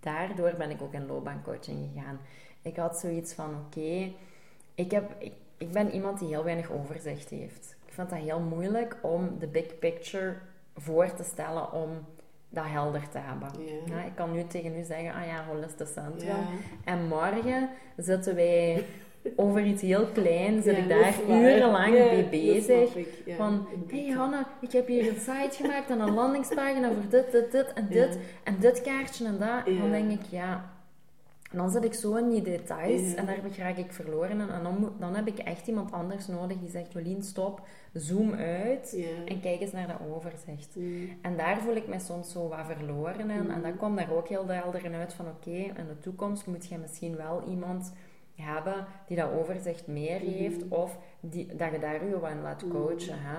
daardoor 0.00 0.54
ben 0.58 0.70
ik 0.70 0.82
ook 0.82 0.92
in 0.92 1.06
loopbaancoaching 1.06 1.90
gegaan. 1.92 2.20
Ik 2.62 2.76
had 2.76 2.98
zoiets 2.98 3.32
van, 3.32 3.54
oké, 3.54 4.12
ik, 4.74 4.90
heb, 4.90 5.14
ik, 5.18 5.32
ik 5.56 5.72
ben 5.72 5.90
iemand 5.90 6.18
die 6.18 6.28
heel 6.28 6.44
weinig 6.44 6.70
overzicht 6.70 7.30
heeft. 7.30 7.76
Ik 7.86 7.92
vind 7.92 8.10
dat 8.10 8.18
heel 8.18 8.40
moeilijk 8.40 8.96
om 9.02 9.38
de 9.38 9.46
big 9.46 9.78
picture 9.78 10.36
voor 10.76 11.14
te 11.14 11.24
stellen 11.24 11.72
om 11.72 11.90
dat 12.48 12.64
helder 12.66 13.08
te 13.08 13.18
hebben. 13.18 13.48
Ja. 13.64 13.96
Ja, 13.96 14.04
ik 14.04 14.14
kan 14.14 14.32
nu 14.32 14.46
tegen 14.46 14.76
u 14.76 14.82
zeggen, 14.82 15.14
ah 15.14 15.26
ja, 15.26 15.44
holistisch 15.44 15.92
centrum. 15.92 16.46
En 16.84 17.06
morgen 17.06 17.68
zitten 17.96 18.34
wij 18.34 18.84
over 19.40 19.64
iets 19.64 19.82
heel 19.82 20.06
klein, 20.06 20.62
zit 20.62 20.76
Ja, 20.76 20.82
ik 20.82 20.88
daar 20.88 21.14
urenlang 21.28 21.96
Ja, 21.96 22.04
mee 22.04 22.24
bezig. 22.24 22.90
snap 22.90 22.96
ik, 22.96 23.22
ja. 23.24 23.36
Van, 23.36 23.66
hé 23.88 24.04
hey 24.04 24.16
Hanna, 24.16 24.46
ik 24.60 24.72
heb 24.72 24.86
hier 24.86 25.08
een 25.08 25.20
site 25.20 25.62
gemaakt 25.62 25.90
en 25.90 26.00
een 26.00 26.14
landingspagina 26.14 26.92
voor 26.92 27.10
dit, 27.10 27.32
dit, 27.32 27.52
dit 27.52 27.72
en 27.72 27.86
dit. 27.88 28.18
En 28.44 28.56
dit 28.60 28.82
kaartje 28.82 29.26
en 29.26 29.38
dat. 29.38 29.78
Dan 29.80 29.90
denk 29.90 30.10
ik, 30.10 30.22
ja... 30.30 30.78
En 31.50 31.58
dan 31.58 31.70
zit 31.70 31.84
ik 31.84 31.94
zo 31.94 32.14
in 32.14 32.28
die 32.28 32.42
details 32.42 33.14
en 33.14 33.26
daar 33.26 33.38
raak 33.58 33.76
ik 33.76 33.92
verloren. 33.92 34.40
En 34.40 34.62
dan, 34.62 34.92
dan 34.98 35.14
heb 35.14 35.26
ik 35.26 35.38
echt 35.38 35.66
iemand 35.66 35.92
anders 35.92 36.26
nodig 36.26 36.58
die 36.58 36.70
zegt, 36.70 36.92
Jolien, 36.92 37.22
stop, 37.22 37.60
zoom 37.92 38.34
uit 38.34 39.04
en 39.24 39.40
kijk 39.40 39.60
eens 39.60 39.72
naar 39.72 39.86
dat 39.86 39.96
overzicht. 40.14 40.76
En 41.22 41.36
daar 41.36 41.60
voel 41.60 41.76
ik 41.76 41.88
mij 41.88 41.98
soms 41.98 42.32
zo 42.32 42.48
wat 42.48 42.66
verloren 42.76 43.30
in. 43.30 43.50
En 43.50 43.62
dat 43.62 43.76
kwam 43.76 43.96
daar 43.96 44.12
ook 44.12 44.28
heel 44.28 44.46
helder 44.46 44.84
in 44.84 44.94
uit 44.94 45.12
van 45.12 45.26
oké, 45.26 45.50
in 45.50 45.86
de 45.88 45.98
toekomst 46.00 46.46
moet 46.46 46.66
je 46.66 46.78
misschien 46.78 47.16
wel 47.16 47.42
iemand 47.48 47.92
hebben 48.40 48.86
die 49.06 49.16
dat 49.16 49.30
overzicht 49.32 49.86
meer 49.86 50.20
Mhm. 50.20 50.30
heeft 50.32 50.68
of 50.68 50.98
die, 51.20 51.56
dat 51.56 51.70
je 51.72 51.78
daar 51.78 51.94
je 51.94 52.00
in 52.30 52.42
laat 52.42 52.62
Mhm. 52.64 52.70
coachen. 52.72 53.14
Hè? 53.18 53.38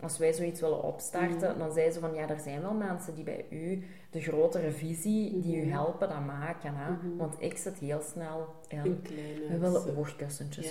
Als 0.00 0.18
wij 0.18 0.32
zoiets 0.32 0.60
willen 0.60 0.82
opstarten, 0.82 1.50
Mhm. 1.50 1.58
dan 1.58 1.72
zeiden 1.72 1.94
ze 1.94 2.00
van 2.00 2.14
ja, 2.14 2.28
er 2.28 2.40
zijn 2.40 2.60
wel 2.60 2.72
mensen 2.74 3.14
die 3.14 3.24
bij 3.24 3.44
u 3.50 3.82
de 4.10 4.20
grotere 4.20 4.70
visie, 4.70 5.40
die 5.40 5.56
u 5.64 5.70
helpen, 5.70 6.08
dat 6.08 6.24
maken. 6.26 6.72
Hè? 6.74 6.92
Want 7.16 7.34
ik 7.38 7.56
zit 7.56 7.78
heel 7.78 8.00
snel 8.00 8.46
in. 8.68 9.00
Kleine. 9.02 9.48
We 9.48 9.58
willen 9.58 9.82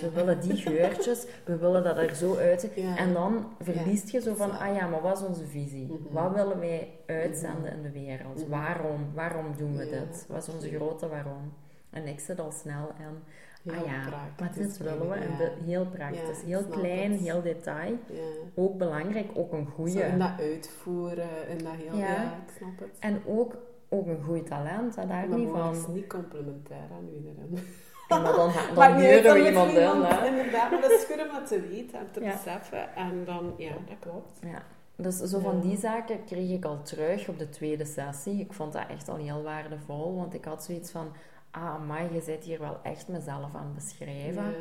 Ja. 0.00 0.02
we 0.02 0.10
willen 0.10 0.40
die 0.40 0.56
geurtjes, 0.66 1.26
we 1.44 1.56
willen 1.56 1.84
dat 1.84 1.96
er 1.96 2.14
zo. 2.14 2.40
Ja. 2.74 2.96
En 2.96 3.12
dan 3.12 3.46
verliest 3.60 4.08
je 4.10 4.20
zo 4.20 4.34
van, 4.34 4.50
ah 4.58 4.74
ja, 4.74 4.86
maar 4.88 5.02
wat 5.02 5.18
is 5.20 5.26
onze 5.26 5.46
visie? 5.46 5.98
Wat 6.10 6.32
willen 6.34 6.58
wij 6.58 6.90
uitzenden 7.06 7.72
in 7.72 7.82
de 7.82 7.90
wereld? 7.90 8.46
Waarom? 8.48 9.06
Waarom 9.14 9.56
doen 9.56 9.76
we 9.76 9.84
dit? 9.88 10.26
Wat 10.28 10.42
is 10.48 10.54
onze 10.54 10.68
grote 10.68 11.08
waarom? 11.08 11.52
En 11.90 12.06
ik 12.06 12.20
zit 12.20 12.40
al 12.40 12.52
snel 12.52 12.88
in, 12.98 13.22
Heel 13.66 13.74
ah 13.74 13.86
ja, 13.86 14.10
maar 14.10 14.32
praktisch 14.36 14.66
dit 14.66 14.78
willen 14.78 15.08
we. 15.08 15.14
En 15.14 15.30
ja. 15.38 15.64
heel 15.64 15.86
praktisch, 15.86 16.40
Ja, 16.40 16.46
heel 16.46 16.64
klein, 16.64 17.12
het. 17.12 17.20
heel 17.20 17.42
detail. 17.42 17.98
Ja. 18.06 18.22
Ook 18.54 18.78
belangrijk, 18.78 19.30
ook 19.34 19.52
een 19.52 19.66
goede. 19.66 20.00
in 20.00 20.18
dat 20.18 20.30
uitvoeren, 20.38 21.48
in 21.48 21.58
dat 21.58 21.72
heel... 21.72 21.96
Ja. 21.96 22.22
Ik 22.22 22.54
snap 22.56 22.78
het. 22.78 22.98
En 22.98 23.22
ook, 23.26 23.56
ook 23.88 24.06
een 24.06 24.22
goed 24.22 24.46
talent, 24.46 24.96
hè, 24.96 25.06
daar 25.06 25.28
maar 25.28 25.38
niet 25.38 25.48
van. 25.48 25.74
is 25.74 25.86
niet 25.86 26.06
complementair 26.06 26.88
aan. 26.92 27.08
Ja, 28.08 28.18
maar 28.18 28.32
dan, 28.32 28.52
dan 28.74 28.94
huren 28.94 29.32
we 29.32 29.40
is 29.40 29.46
iemand 29.46 29.70
in. 29.70 30.26
Inderdaad, 30.26 30.70
maar 30.70 30.80
dat 30.80 30.90
is 30.90 31.04
goed 31.04 31.22
om 31.26 31.32
dat 31.32 31.46
te 31.46 31.60
weten 31.60 31.98
en 31.98 32.06
te 32.10 32.20
beseffen. 32.20 32.94
En 32.94 33.24
dan, 33.24 33.54
ja, 33.56 33.72
dat 33.72 33.96
klopt. 34.00 34.38
Ja. 34.42 34.62
Dus 34.96 35.16
zo 35.16 35.38
van 35.38 35.60
die 35.60 35.76
zaken 35.76 36.24
kreeg 36.24 36.50
ik 36.50 36.64
al 36.64 36.82
terug 36.82 37.28
op 37.28 37.38
de 37.38 37.48
tweede 37.48 37.84
sessie. 37.84 38.40
Ik 38.40 38.52
vond 38.52 38.72
dat 38.72 38.84
echt 38.88 39.08
al 39.08 39.16
heel 39.16 39.42
waardevol, 39.42 40.16
want 40.16 40.34
ik 40.34 40.44
had 40.44 40.64
zoiets 40.64 40.90
van... 40.90 41.12
Ah, 41.56 41.86
maar 41.86 42.12
je 42.14 42.20
zit 42.20 42.44
hier 42.44 42.58
wel 42.58 42.78
echt 42.82 43.08
mezelf 43.08 43.54
aan 43.54 43.64
het 43.64 43.74
beschrijven. 43.74 44.42
Ja. 44.42 44.52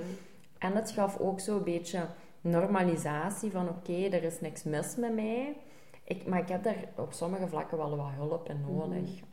En 0.58 0.76
het 0.76 0.92
gaf 0.92 1.18
ook 1.20 1.40
zo'n 1.40 1.64
beetje 1.64 2.06
normalisatie 2.42 3.52
van... 3.52 3.70
Oké, 3.70 3.94
er 3.94 4.24
is 4.24 4.42
niks 4.42 4.64
mis 4.64 4.96
met 4.96 5.16
mij. 5.16 5.58
Ik, 6.04 6.28
maar 6.28 6.40
ik 6.40 6.48
heb 6.48 6.64
daar 6.64 6.76
op 6.96 7.14
sommige 7.14 7.48
vlakken 7.48 7.78
wel 7.78 7.98
wat 7.98 8.10
hulp 8.16 8.50
in 8.50 8.62
nodig. 8.62 9.02
Mhm. 9.16 9.24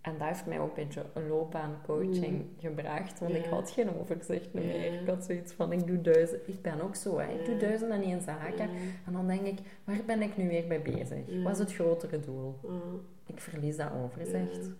En 0.00 0.18
dat 0.18 0.28
heeft 0.28 0.46
mij 0.46 0.60
ook 0.60 0.76
een 0.76 0.84
beetje 0.84 1.04
een 1.14 1.28
loopbaancoaching 1.28 2.32
Mhm. 2.38 2.44
gebracht. 2.60 3.20
Want 3.20 3.34
ik 3.34 3.44
had 3.44 3.70
geen 3.70 3.98
overzicht 4.00 4.52
meer. 4.52 5.00
Ik 5.00 5.08
had 5.08 5.24
zoiets 5.24 5.52
van, 5.52 5.72
ik 5.72 5.86
doe 5.86 6.00
duizend... 6.00 6.48
Ik 6.48 6.62
ben 6.62 6.80
ook 6.80 6.94
zo, 6.94 7.18
hè. 7.18 7.32
Ik 7.38 7.44
doe 7.46 7.56
duizend 7.56 7.90
en 7.90 8.02
één 8.02 8.20
zaken. 8.22 8.68
En 9.06 9.12
dan 9.12 9.26
denk 9.26 9.46
ik, 9.46 9.58
waar 9.84 10.00
ben 10.06 10.22
ik 10.22 10.36
nu 10.36 10.48
weer 10.48 10.66
mee 10.66 10.80
bezig? 10.80 11.42
Wat 11.42 11.52
is 11.52 11.58
het 11.58 11.74
grotere 11.74 12.20
doel? 12.20 12.54
Ik 13.26 13.40
verlies 13.40 13.76
dat 13.76 13.90
overzicht. 14.04 14.70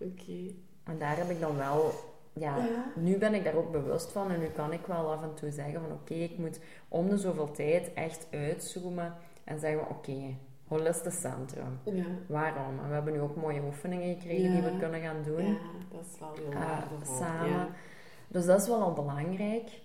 Oké. 0.00 0.54
En 0.84 0.98
daar 0.98 1.16
heb 1.16 1.30
ik 1.30 1.40
dan 1.40 1.56
wel... 1.56 1.90
Ja, 2.32 2.56
Ja. 2.56 2.84
nu 2.96 3.18
ben 3.18 3.34
ik 3.34 3.44
daar 3.44 3.54
ook 3.54 3.72
bewust 3.72 4.12
van. 4.12 4.30
En 4.30 4.38
nu 4.40 4.46
kan 4.46 4.72
ik 4.72 4.86
wel 4.86 5.12
af 5.12 5.22
en 5.22 5.34
toe 5.34 5.50
zeggen 5.50 5.80
van... 5.80 5.92
Oké, 5.92 6.14
ik 6.14 6.38
moet 6.38 6.60
om 6.88 7.08
de 7.08 7.16
zoveel 7.18 7.50
tijd 7.50 7.92
echt 7.94 8.26
uitzoomen. 8.30 9.14
En 9.44 9.58
zeggen 9.58 9.80
van... 9.80 9.88
Oké, 9.96 10.36
holistisch 10.68 11.20
centrum. 11.20 11.78
Ja. 11.84 12.04
Waarom? 12.26 12.78
En 12.82 12.88
we 12.88 12.94
hebben 12.94 13.12
nu 13.12 13.20
ook 13.20 13.36
mooie 13.36 13.62
oefeningen 13.62 14.14
gekregen 14.14 14.52
die 14.52 14.62
we 14.62 14.78
kunnen 14.78 15.00
gaan 15.00 15.22
doen. 15.22 15.44
ja, 15.44 15.56
dat 15.92 16.04
is 16.12 16.18
wel 16.18 16.32
heel 16.34 16.52
waardevol. 16.52 17.16
samen. 17.16 17.48
Ja. 17.50 17.68
Dus 18.28 18.44
dat 18.46 18.60
is 18.60 18.68
wel 18.68 18.82
al 18.82 18.92
belangrijk. 18.92 19.82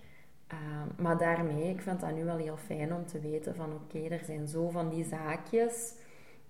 Eh, 0.48 0.58
maar 0.98 1.18
daarmee, 1.18 1.70
ik 1.70 1.82
vind 1.82 2.00
dat 2.00 2.13
nu 2.15 2.24
wel 2.25 2.38
heel 2.38 2.58
fijn 2.58 2.94
om 2.94 3.06
te 3.06 3.20
weten 3.20 3.56
van 3.56 3.74
oké, 3.74 4.00
er 4.00 4.22
zijn 4.25 4.48
zo 4.48 4.70
van 4.70 4.89
die 4.89 5.06
zaakjes 5.06 5.94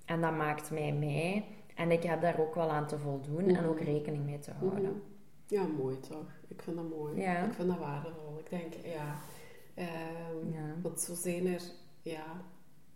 en 0.05 0.21
dat 0.21 0.35
maakt 0.37 0.71
mij 0.71 0.91
mij. 0.93 1.45
En 1.79 1.91
ik 1.91 2.03
heb 2.03 2.21
daar 2.21 2.39
ook 2.39 2.55
wel 2.55 2.69
aan 2.69 2.87
te 2.87 2.97
voldoen 2.97 3.47
en 3.55 3.65
ook 3.65 3.79
Mhm. 3.79 3.89
rekening 3.89 4.25
mee 4.25 4.39
te 4.39 4.51
houden. 4.51 4.81
Mhm. 4.81 4.91
Ja, 5.47 5.63
mooi 5.65 5.99
toch? 5.99 6.31
Ik 6.47 6.61
vind 6.61 6.75
dat 6.75 6.89
mooi. 6.89 7.21
Ja. 7.21 7.45
Ik 7.45 7.53
vind 7.53 7.67
dat 7.67 7.77
waardevol. 7.77 8.39
Ik 8.39 8.49
denk, 8.49 8.73
ja. 8.73 9.17
Ja. 10.51 10.75
Want 10.81 10.99
zo 10.99 11.13
zijn 11.13 11.47
er, 11.47 11.61
ja. 12.01 12.41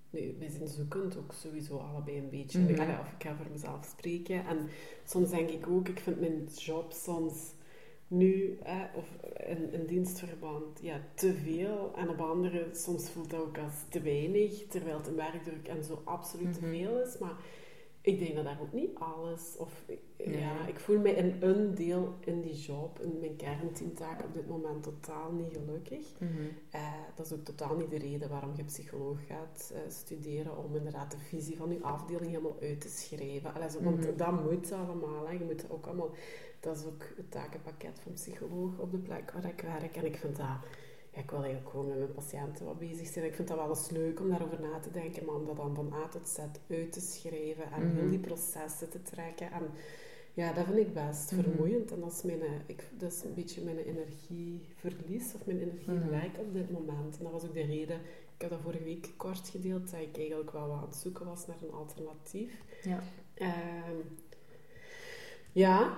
Nu, 0.09 0.35
wij 0.39 0.49
zijn 0.49 0.67
zoekend 0.67 1.17
ook 1.17 1.33
sowieso 1.33 1.77
allebei 1.77 2.17
een 2.17 2.29
beetje. 2.29 2.59
Mhm. 2.59 2.71
Of 2.99 3.11
ik 3.17 3.23
ga 3.23 3.35
voor 3.35 3.51
mezelf 3.51 3.85
spreken. 3.85 4.45
En 4.45 4.57
soms 5.05 5.29
denk 5.29 5.49
ik 5.49 5.67
ook, 5.67 5.87
ik 5.87 5.99
vind 5.99 6.19
mijn 6.19 6.45
job 6.55 6.91
soms 6.91 7.51
nu, 8.07 8.57
hè, 8.63 8.85
of 8.95 9.09
in, 9.47 9.71
in 9.73 9.85
dienstverband, 9.85 10.79
ja, 10.81 10.99
te 11.13 11.33
veel. 11.33 11.91
En 11.95 12.09
op 12.09 12.21
andere, 12.21 12.67
soms 12.73 13.09
voelt 13.09 13.29
dat 13.29 13.39
ook 13.39 13.57
als 13.57 13.73
te 13.89 14.01
weinig, 14.01 14.67
terwijl 14.67 14.97
het 14.97 15.07
een 15.07 15.15
werkdruk 15.15 15.67
en 15.67 15.83
zo 15.83 16.01
absoluut 16.03 16.53
te 16.53 16.59
veel 16.59 17.01
is. 17.01 17.17
Maar 17.17 17.35
Ik 18.05 18.19
denk 18.19 18.35
dat 18.35 18.43
daar 18.43 18.57
ook 18.61 18.73
niet 18.73 18.89
alles, 18.99 19.55
of 19.57 19.83
ja, 20.17 20.67
ik 20.67 20.79
voel 20.79 20.99
mij 20.99 21.11
in 21.11 21.35
een 21.41 21.75
deel 21.75 22.13
in 22.19 22.41
die 22.41 22.53
job, 22.55 22.99
in 23.01 23.19
mijn 23.19 23.35
kernteamtaak 23.35 24.23
op 24.23 24.33
dit 24.33 24.47
moment 24.47 24.83
totaal 24.83 25.31
niet 25.31 25.53
gelukkig. 25.53 26.07
Mhm. 26.19 26.31
Eh, 26.69 26.81
dat 27.15 27.25
is 27.25 27.33
ook 27.33 27.43
totaal 27.43 27.75
niet 27.75 27.89
de 27.89 27.97
reden 27.97 28.29
waarom 28.29 28.51
je 28.55 28.63
psycholoog 28.63 29.17
gaat 29.27 29.71
eh, 29.73 29.79
studeren, 29.87 30.57
om 30.57 30.75
inderdaad 30.75 31.11
de 31.11 31.17
visie 31.17 31.57
van 31.57 31.71
je 31.71 31.81
afdeling 31.81 32.27
helemaal 32.31 32.57
uit 32.61 32.81
te 32.81 32.89
schrijven. 32.89 33.53
Allee, 33.53 33.69
zo, 33.69 33.81
want 33.83 34.05
Mhm. 34.07 34.17
dat 34.17 34.43
moet 34.43 34.71
allemaal, 34.71 35.25
hè. 35.27 35.31
je 35.33 35.43
moet 35.45 35.69
ook 35.69 35.85
allemaal, 35.85 36.11
dat 36.59 36.77
is 36.77 36.85
ook 36.85 37.03
het 37.17 37.31
takenpakket 37.31 37.99
van 37.99 38.13
psycholoog 38.13 38.77
op 38.79 38.91
de 38.91 38.97
plek 38.97 39.31
waar 39.31 39.45
ik 39.45 39.61
werk. 39.61 39.95
En 39.95 40.05
ik 40.05 40.15
vind 40.17 40.35
dat, 40.35 40.47
ja, 41.13 41.19
ik 41.21 41.29
wil 41.29 41.39
eigenlijk 41.43 41.69
gewoon 41.69 41.87
met 41.87 41.97
mijn 41.97 42.11
patiënten 42.13 42.65
wat 42.65 42.79
bezig 42.79 43.07
zijn. 43.07 43.25
Ik 43.25 43.35
vind 43.35 43.47
dat 43.47 43.57
wel 43.57 43.69
eens 43.69 43.89
leuk 43.89 44.19
om 44.19 44.29
daarover 44.29 44.61
na 44.61 44.79
te 44.79 44.91
denken, 44.91 45.25
maar 45.25 45.35
om 45.35 45.45
dat 45.45 45.55
dan 45.57 45.75
van 45.75 45.93
A 45.93 46.07
tot 46.07 46.27
Z 46.27 46.37
uit 46.69 46.91
te 46.91 46.99
schrijven 47.01 47.71
en 47.71 47.83
Mhm. 47.87 47.95
heel 47.95 48.09
die 48.09 48.19
processen 48.19 48.89
te 48.89 49.01
trekken. 49.01 49.51
En 49.51 49.69
ja, 50.33 50.53
dat 50.53 50.65
vind 50.65 50.77
ik 50.77 50.93
best 50.93 51.31
Mhm. 51.31 51.41
vermoeiend. 51.41 51.91
En 51.91 51.99
dat 51.99 52.11
is, 52.11 52.21
mijn, 52.21 52.41
eh, 52.41 52.51
ik, 52.65 52.83
dat 52.97 53.11
is 53.11 53.23
een 53.23 53.33
beetje 53.33 53.61
mijn 53.63 53.77
energieverlies 53.77 55.33
of 55.35 55.45
mijn 55.45 55.59
energielek 55.61 56.31
Mhm. 56.31 56.39
op 56.41 56.53
dit 56.53 56.71
moment. 56.71 57.17
En 57.17 57.23
dat 57.23 57.31
was 57.31 57.43
ook 57.45 57.53
de 57.53 57.65
reden, 57.65 57.99
ik 58.35 58.41
heb 58.41 58.49
dat 58.49 58.59
vorige 58.61 58.83
week 58.83 59.13
kort 59.17 59.49
gedeeld, 59.49 59.91
dat 59.91 59.99
ik 60.01 60.17
eigenlijk 60.17 60.51
wel 60.51 60.67
wat 60.67 60.77
aan 60.77 60.83
het 60.87 60.95
zoeken 60.95 61.25
was 61.25 61.47
naar 61.47 61.57
een 61.61 61.71
alternatief. 61.73 62.61
Ja. 62.83 63.03
Ehm, 63.33 63.97
ja, 65.51 65.97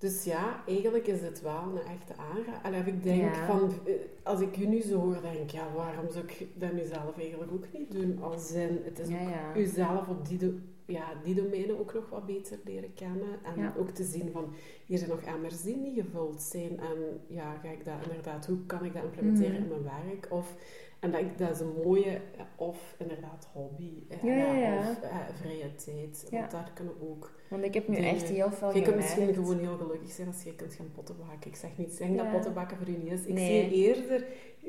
dus 0.00 0.24
ja, 0.24 0.62
eigenlijk 0.66 1.06
is 1.06 1.20
het 1.22 1.42
wel 1.42 1.62
een 1.62 1.92
echte 1.98 2.14
aanrader. 2.16 2.86
Ik 2.86 3.02
denk 3.02 3.34
Ja. 3.34 3.46
van, 3.46 3.70
eh, 3.86 3.92
als 4.22 4.40
ik 4.40 4.56
u 4.56 4.66
nu 4.66 4.80
zo 4.80 4.98
hoor, 4.98 5.20
denk 5.22 5.36
ik, 5.36 5.50
ja, 5.50 5.72
waarom 5.74 6.10
zou 6.10 6.24
ik 6.24 6.46
dat 6.54 6.72
nu 6.72 6.84
zelf 6.84 7.18
eigenlijk 7.18 7.52
ook 7.52 7.66
niet 7.72 7.90
doen? 7.92 8.22
Als 8.22 8.50
in, 8.52 8.80
het 8.84 8.98
is 8.98 9.08
Ja, 9.08 9.20
ook 9.22 9.28
ja. 9.28 9.56
uzelf 9.56 10.08
op 10.08 10.28
die, 10.28 10.38
do- 10.38 10.58
ja, 10.86 11.04
die 11.24 11.34
domeinen 11.34 11.78
ook 11.78 11.94
nog 11.94 12.08
wat 12.10 12.26
beter 12.26 12.58
leren 12.64 12.94
kennen. 12.94 13.28
En 13.56 13.72
ook 13.78 13.90
te 13.90 14.04
zien 14.04 14.30
van, 14.32 14.52
hier 14.86 14.98
zijn 14.98 15.10
nog 15.10 15.20
emmers 15.22 15.62
die 15.62 15.76
niet 15.76 15.94
gevuld 16.02 16.42
zijn. 16.42 16.78
En 16.80 17.20
ja, 17.26 17.54
ga 17.62 17.68
ik 17.70 17.84
dat 17.84 17.94
inderdaad, 18.08 18.46
hoe 18.46 18.66
kan 18.66 18.84
ik 18.84 18.94
dat 18.94 19.02
implementeren 19.02 19.52
Mhm. 19.62 19.62
in 19.62 19.68
mijn 19.68 19.82
werk? 20.06 20.26
Of, 20.30 20.54
en 21.00 21.10
dat, 21.10 21.20
ik- 21.20 21.38
dat 21.38 21.50
is 21.50 21.60
een 21.60 21.72
mooie, 21.84 22.20
of 22.56 22.94
inderdaad 22.98 23.48
hobby. 23.52 23.92
Ja, 24.22 24.34
ja, 24.34 24.54
ja. 24.54 24.78
Of 24.78 25.00
eh, 25.02 25.16
vrije 25.40 25.74
tijd. 25.74 26.26
Want 26.30 26.50
daar 26.50 26.70
kunnen 26.74 26.94
ook... 27.10 27.30
Want 27.48 27.64
ik 27.64 27.74
heb 27.74 27.88
nu 27.88 27.94
Dingen. 27.94 28.10
echt 28.10 28.28
heel 28.28 28.50
veel 28.52 28.68
Je 28.68 28.72
kunt 28.74 28.84
gemerkt. 28.84 29.16
misschien 29.16 29.34
gewoon 29.34 29.58
heel 29.58 29.76
gelukkig 29.76 30.10
zijn 30.10 30.26
als 30.28 30.42
je 30.42 30.54
kunt 30.54 30.74
gaan 30.74 30.90
pottenbakken. 30.94 31.50
Ik 31.50 31.56
zeg 31.56 31.70
niet 31.76 31.92
zeggen 31.92 32.16
dat 32.16 32.30
pottenbakken 32.32 32.76
voor 32.76 32.88
u 32.88 32.96
niet 33.02 33.12
is. 33.12 33.24
Ik 33.24 33.34
Nee. 33.34 33.68
zie 33.68 33.86
eerder... 33.86 34.24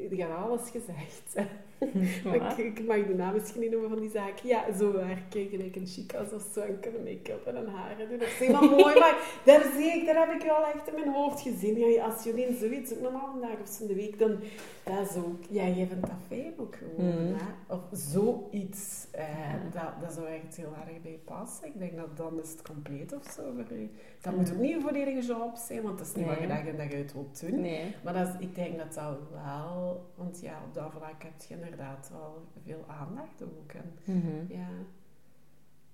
Je 0.09 0.15
gaat 0.15 0.37
alles 0.47 0.69
gezegd. 0.69 1.33
Maar 2.25 2.59
ik, 2.59 2.65
ik 2.77 2.85
mag 2.85 3.05
de 3.07 3.13
naam 3.15 3.33
misschien 3.33 3.61
niet 3.61 3.71
noemen 3.71 3.89
van 3.89 3.99
die 3.99 4.09
zaak. 4.09 4.37
Ja, 4.37 4.65
zo 4.77 4.91
werk 4.91 5.33
ik. 5.35 5.53
En 5.53 5.65
ik 5.65 5.75
een 5.75 5.87
chicas 5.87 6.31
of 6.33 6.45
zo. 6.53 6.59
En 6.61 6.79
kunnen 6.79 7.03
make-up 7.03 7.45
en 7.47 7.55
een 7.55 7.67
haren 7.67 8.09
doen. 8.09 8.17
Dat 8.17 8.27
is 8.27 8.33
helemaal 8.37 8.69
mooi. 8.79 8.99
Maar 8.99 9.39
daar 9.45 9.71
zie 9.77 9.85
ik, 9.91 10.05
daar 10.05 10.27
heb 10.27 10.41
ik 10.41 10.47
wel 10.47 10.65
echt 10.65 10.87
in 10.87 10.93
mijn 10.93 11.13
hoofd 11.13 11.41
gezien. 11.41 11.77
Ja, 11.77 12.03
als 12.03 12.23
jullie 12.23 12.55
zoiets 12.59 12.93
ook 12.93 13.01
normaal 13.01 13.33
een 13.35 13.41
dag 13.41 13.59
of 13.61 13.67
zo 13.69 13.81
in 13.81 13.87
de 13.87 13.95
week, 13.95 14.19
dan... 14.19 14.39
Dat 14.83 15.09
is 15.09 15.15
ook... 15.15 15.39
Ja, 15.49 15.65
je 15.65 15.85
vindt 15.87 16.01
dat 16.01 16.11
fijn 16.27 16.53
ook 16.57 16.75
gewoon. 16.75 17.25
Mhm. 17.25 17.33
Hè? 17.35 17.73
Of 17.75 17.81
zoiets. 17.91 19.07
Eh, 19.11 19.53
dat, 19.71 20.01
dat 20.01 20.13
zou 20.13 20.27
echt 20.27 20.55
heel 20.57 20.73
erg 20.87 21.01
bij 21.01 21.19
passen. 21.25 21.67
Ik 21.67 21.79
denk 21.79 21.95
dat 21.95 22.17
dan 22.17 22.41
is 22.41 22.51
het 22.51 22.61
compleet 22.61 23.13
of 23.15 23.23
zo 23.31 23.41
voor 23.53 23.77
u. 23.77 23.91
Dat 24.21 24.35
moet 24.35 24.51
ook 24.51 24.57
niet 24.59 24.75
een 24.75 24.81
volledige 24.81 25.21
job 25.27 25.55
zijn, 25.55 25.81
want 25.81 25.97
dat 25.97 26.07
is 26.07 26.13
niet 26.15 26.25
wat 26.25 26.39
je 26.39 26.47
dag 26.47 26.63
in 26.65 26.77
dag 26.77 26.91
uit 26.93 27.13
wilt 27.13 27.39
doen. 27.39 27.61
Nee. 27.61 27.95
Maar 28.03 28.13
dat 28.13 28.27
is, 28.27 28.33
ik 28.39 28.55
denk 28.55 28.77
dat 28.77 28.93
dat 28.93 29.17
wel, 29.31 30.05
want 30.15 30.41
ja, 30.41 30.61
op 30.67 30.73
dat 30.73 30.91
vlak 30.91 31.23
heb 31.23 31.41
je 31.47 31.53
inderdaad 31.55 32.09
wel 32.11 32.45
veel 32.65 32.83
aandacht 32.87 33.43
ook. 33.43 33.71
En, 33.71 33.93
Mhm. 34.03 34.53
ja, 34.53 34.67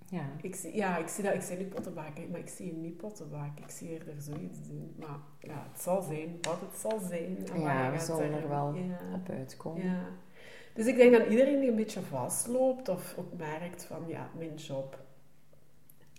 Ja. 0.09 0.29
ik 0.41 0.55
zie, 0.55 0.75
ja, 0.75 0.97
ik 0.97 1.07
zie 1.07 1.23
dat, 1.23 1.33
ik 1.33 1.41
zie 1.41 1.57
nu 1.57 1.65
potten 1.65 1.93
bakken, 1.93 2.31
maar 2.31 2.39
ik 2.39 2.47
zie 2.49 2.71
hem 2.71 2.81
niet 2.81 2.97
potten 2.97 3.29
bakken. 3.29 3.63
Ik 3.63 3.69
zie 3.69 3.89
eerder 3.89 4.13
zoiets 4.17 4.67
doen. 4.67 4.95
Maar 4.99 5.17
ja, 5.39 5.67
het 5.71 5.81
zal 5.81 6.01
zijn 6.01 6.37
wat 6.41 6.59
het 6.71 6.79
zal 6.79 6.99
zijn. 6.99 7.37
Ja, 7.55 7.91
we 7.91 7.99
zullen 7.99 8.31
er- 8.33 8.41
er 8.43 8.49
wel 8.49 8.73
Ja. 8.73 8.97
op 9.15 9.29
uitkomen. 9.29 9.83
Ja. 9.85 10.03
Dus 10.73 10.85
ik 10.85 10.95
denk 10.95 11.11
dat 11.11 11.27
iedereen 11.27 11.59
die 11.59 11.69
een 11.69 11.75
beetje 11.75 12.01
vastloopt 12.01 12.89
of 12.89 13.15
ook 13.17 13.33
merkt 13.37 13.83
van 13.85 14.03
ja, 14.07 14.29
mijn 14.37 14.55
job, 14.55 15.05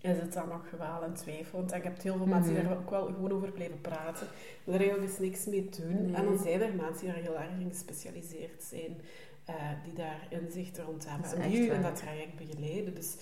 is 0.00 0.18
het 0.18 0.32
dan 0.32 0.48
nog 0.48 0.70
wel 0.78 1.02
een 1.02 1.14
twijfel? 1.14 1.58
Want 1.58 1.74
ik 1.74 1.82
heb 1.82 2.02
heel 2.02 2.16
veel 2.16 2.26
mensen 2.26 2.54
die 2.54 2.62
Mhm. 2.62 2.68
daar 2.72 2.78
ook 2.82 2.90
wel 2.90 3.04
gewoon 3.06 3.32
over 3.32 3.52
blijven 3.52 3.80
praten, 3.80 4.26
maar 4.64 4.78
daar 4.78 4.86
eigenlijk 4.88 5.18
dus 5.18 5.18
niks 5.28 5.46
mee 5.46 5.68
doen. 5.80 6.02
Nee. 6.06 6.14
En 6.14 6.24
dan 6.24 6.38
zijn 6.38 6.60
er 6.62 6.74
mensen 6.74 6.98
die 7.04 7.12
daar 7.14 7.22
heel 7.22 7.38
erg 7.38 7.50
in 7.60 7.68
gespecialiseerd 7.68 8.62
zijn, 8.62 9.00
eh, 9.44 9.54
die 9.84 9.92
daar 9.92 10.26
inzicht 10.30 10.78
rond 10.78 11.08
hebben 11.08 11.26
is 11.26 11.32
en 11.32 11.50
die 11.50 11.60
u 11.68 11.72
in 11.72 11.82
dat 11.82 11.96
traject 11.96 12.36
begeleiden. 12.36 12.94
Dus 12.94 13.16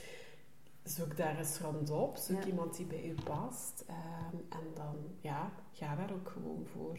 zoek 0.89 1.17
daar 1.17 1.39
eens 1.39 1.59
rondop, 1.61 2.17
zoek 2.17 2.41
Ja. 2.43 2.47
iemand 2.47 2.77
die 2.77 2.87
bij 2.87 3.05
u 3.09 3.15
past 3.25 3.85
ehm, 3.87 4.37
en 4.49 4.67
dan 4.75 4.97
ja, 5.21 5.51
ga 5.73 5.95
daar 5.95 6.13
ook 6.13 6.29
gewoon 6.29 6.67
voor. 6.73 6.97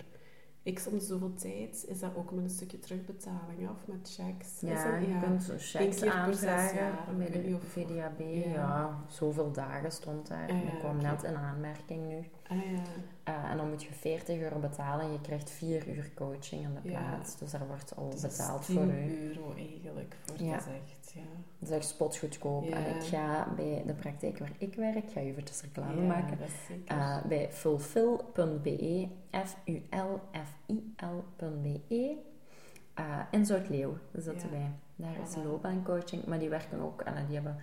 Ik 0.63 0.80
soms 0.80 1.08
zoveel 1.08 1.34
tijd, 1.34 1.86
is 1.88 2.00
dat 2.00 2.15
ook 2.15 2.32
met 2.32 2.43
een 2.43 2.50
stukje 2.50 2.80
terugbetaling 2.80 3.69
of 3.69 3.88
met 3.88 4.13
checks? 4.15 4.60
Ja, 4.60 4.91
dat- 4.91 5.08
je 5.08 5.19
kunt 5.23 5.62
checks 5.62 6.02
aanvragen 6.04 7.17
bij 7.17 7.30
de 7.30 7.38
niet 7.39 7.56
of- 7.56 7.63
VDAB. 7.63 8.19
Ja. 8.45 9.04
Zoveel 9.08 9.52
dagen 9.52 9.91
stond 9.91 10.28
daar. 10.28 10.50
Ik 10.50 10.80
kwam 10.80 10.97
net 11.02 11.23
in 11.23 11.36
aanmerking 11.36 12.08
nu. 12.08 12.30
Ah 12.49 12.57
ja, 12.57 12.79
Eh, 13.23 13.51
en 13.51 13.57
dan 13.57 13.69
moet 13.69 13.83
je 13.83 13.93
40 13.93 14.39
euro 14.39 14.60
betalen 14.60 15.05
en 15.05 15.12
je 15.12 15.21
krijgt 15.21 15.49
4 15.49 15.88
uur 15.88 16.12
coaching 16.15 16.65
aan 16.65 16.77
de 16.83 16.89
Ja. 16.89 16.99
plaats. 16.99 17.38
Dus 17.38 17.51
daar 17.51 17.67
wordt 17.67 17.95
al 17.95 18.10
dus 18.10 18.21
dat 18.21 18.31
betaald 18.31 18.65
10 18.65 18.75
voor 18.75 18.86
u. 18.86 19.27
euro 19.27 19.53
eigenlijk 19.55 20.15
voor 20.25 20.45
Ja. 20.45 20.53
echt, 20.55 21.12
ja. 21.13 21.21
Dat 21.60 21.69
is 21.69 21.75
echt 21.75 21.88
spotgoedkoop. 21.88 22.63
Ja. 22.63 22.75
En 22.75 22.95
ik 22.95 23.01
ga 23.03 23.47
bij 23.55 23.83
de 23.86 23.93
praktijk 23.93 24.38
waar 24.39 24.51
ik 24.57 24.75
werk, 24.75 25.10
ga 25.12 25.19
je 25.19 25.29
eventjes 25.29 25.62
reclame 25.62 26.01
maken. 26.01 26.38
dat. 26.38 26.49
Eh, 26.86 27.23
bij 27.25 27.51
fulfill.be, 27.51 29.07
F-U-L-F-I-L.be, 30.88 32.15
eh, 32.93 33.19
in 33.31 33.45
Zuid-Leeuw 33.45 33.97
zitten 34.13 34.51
wij. 34.51 34.71
Daar 34.95 35.15
is 35.23 35.36
Voilà. 35.36 35.43
loopbaancoaching, 35.43 36.25
maar 36.25 36.39
die 36.39 36.49
werken 36.49 36.79
ook, 36.79 37.01
en 37.01 37.25
die 37.25 37.36
hebben 37.36 37.55
he- 37.55 37.62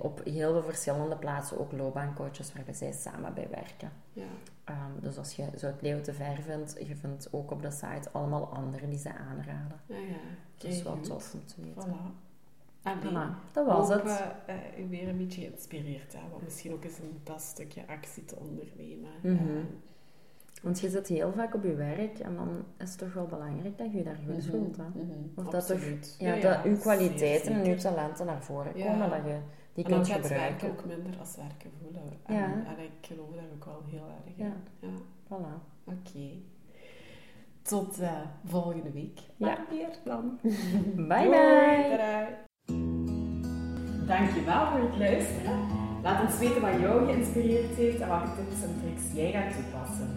op 0.00 0.20
heel 0.24 0.52
veel 0.52 0.62
verschillende 0.62 1.16
plaatsen 1.16 1.58
ook 1.60 1.72
loopbaancoaches 1.72 2.52
waar 2.52 2.74
zij 2.74 2.92
samen 2.92 3.34
bij 3.34 3.48
werken. 3.50 3.90
ja. 4.12 4.22
Ehm, 4.64 5.00
dus 5.00 5.18
als 5.18 5.32
je 5.36 5.44
Zuid-Leeuw 5.54 6.00
te 6.00 6.12
ver 6.12 6.36
vindt, 6.42 6.76
je 6.86 6.96
vindt 6.96 7.28
ook 7.32 7.50
op 7.50 7.62
de 7.62 7.70
site 7.70 8.08
allemaal 8.12 8.46
anderen 8.48 8.90
die 8.90 8.98
ze 8.98 9.08
aanraden. 9.14 9.80
Ah 9.90 9.96
ja, 10.08 10.16
Dat 10.56 10.70
is 10.70 10.82
wel 10.82 11.00
tof 11.00 11.34
om 11.34 11.46
te 11.46 11.54
weten. 11.62 11.88
Voilà. 11.88 12.22
Allee, 12.82 13.00
Voilà, 13.12 13.52
dat 13.52 13.66
was 13.66 13.88
hoop, 13.88 14.02
het. 14.02 14.20
eh, 14.46 14.54
eh, 14.54 14.88
weer 14.88 15.08
een 15.08 15.16
beetje 15.16 15.40
geïnspireerd 15.40 16.12
hebben, 16.12 16.34
om 16.38 16.44
misschien 16.44 16.72
ook 16.72 16.84
eens 16.84 16.98
een 16.98 17.20
dat 17.22 17.40
stukje 17.42 17.86
actie 17.86 18.24
te 18.24 18.36
ondernemen. 18.36 19.10
Mhm. 19.22 19.34
Eh, 19.56 19.62
Want 20.62 20.80
je 20.80 20.88
zit 20.88 21.06
heel 21.08 21.32
vaak 21.32 21.54
op 21.54 21.62
je 21.64 21.74
werk 21.74 22.18
en 22.18 22.34
dan 22.36 22.64
is 22.78 22.88
het 22.90 22.98
toch 22.98 23.12
wel 23.12 23.26
belangrijk 23.26 23.78
dat 23.78 23.90
je 23.92 23.96
je 23.98 24.04
daar 24.04 24.18
goed 24.26 24.36
mhm, 24.46 24.50
voelt. 24.50 24.76
Hè? 24.76 24.82
mhm, 24.94 25.18
Of 25.34 25.44
dat 25.48 25.66
toch-. 25.66 25.80
Ja, 26.18 26.36
dat 26.40 26.58
zeer 26.64 26.76
kwaliteiten 26.78 27.52
en 27.52 27.58
uw 27.58 27.64
zeker. 27.64 27.80
talenten 27.80 28.26
naar 28.26 28.42
voren 28.42 28.76
Ja. 28.78 28.86
komen, 28.86 29.10
dat 29.10 29.24
je 29.24 29.38
die 29.74 29.84
en 29.84 29.90
dan 29.90 30.06
gaat 30.06 30.20
gebruiken. 30.20 30.60
werken 30.60 30.68
ook 30.70 30.84
minder 30.84 31.20
als 31.20 31.36
werken 31.36 31.70
voelen. 31.82 32.02
En, 32.26 32.34
Ja. 32.34 32.44
en 32.44 32.84
ik 32.84 33.06
geloof 33.08 33.34
daar 33.34 33.44
ook 33.54 33.64
wel 33.64 33.82
heel 33.86 34.06
erg 34.16 34.36
in. 34.36 34.44
Ja. 34.44 34.52
Ja. 34.78 34.88
Voilà. 35.28 35.62
Oké. 35.84 36.28
Tot 37.62 37.98
eh, 37.98 38.10
volgende 38.44 38.90
week. 38.92 39.20
Ja. 39.36 39.58
Weer 39.70 39.88
dan. 40.04 40.38
Bye 41.08 41.24
Doei, 41.24 41.30
bye! 41.30 41.86
tadaa. 41.90 42.28
Dankjewel 44.06 44.66
voor 44.70 44.80
het 44.90 44.98
luisteren. 44.98 45.58
Laat 46.02 46.24
ons 46.26 46.38
weten 46.38 46.60
wat 46.60 46.80
jou 46.80 47.06
geïnspireerd 47.06 47.74
heeft 47.74 48.00
en 48.00 48.08
welke 48.08 48.28
tips 48.36 48.62
en 48.62 48.80
tricks 48.82 49.12
jij 49.14 49.32
gaat 49.32 49.52
toepassen. 49.54 50.08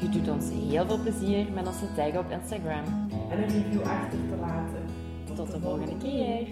Je 0.00 0.08
doet 0.08 0.28
ons 0.28 0.50
heel 0.50 0.86
veel 0.86 1.00
plezier 1.02 1.52
met 1.52 1.66
ons 1.66 1.78
te 1.78 1.94
taggen 1.96 2.18
op 2.20 2.30
Instagram. 2.30 2.84
En 3.30 3.42
een 3.42 3.48
review 3.48 3.82
achter 3.82 4.18
te 4.28 4.36
laten. 4.40 4.84
Tot 5.34 5.50
de 5.50 5.60
volgende 5.60 5.96
keer! 5.96 6.48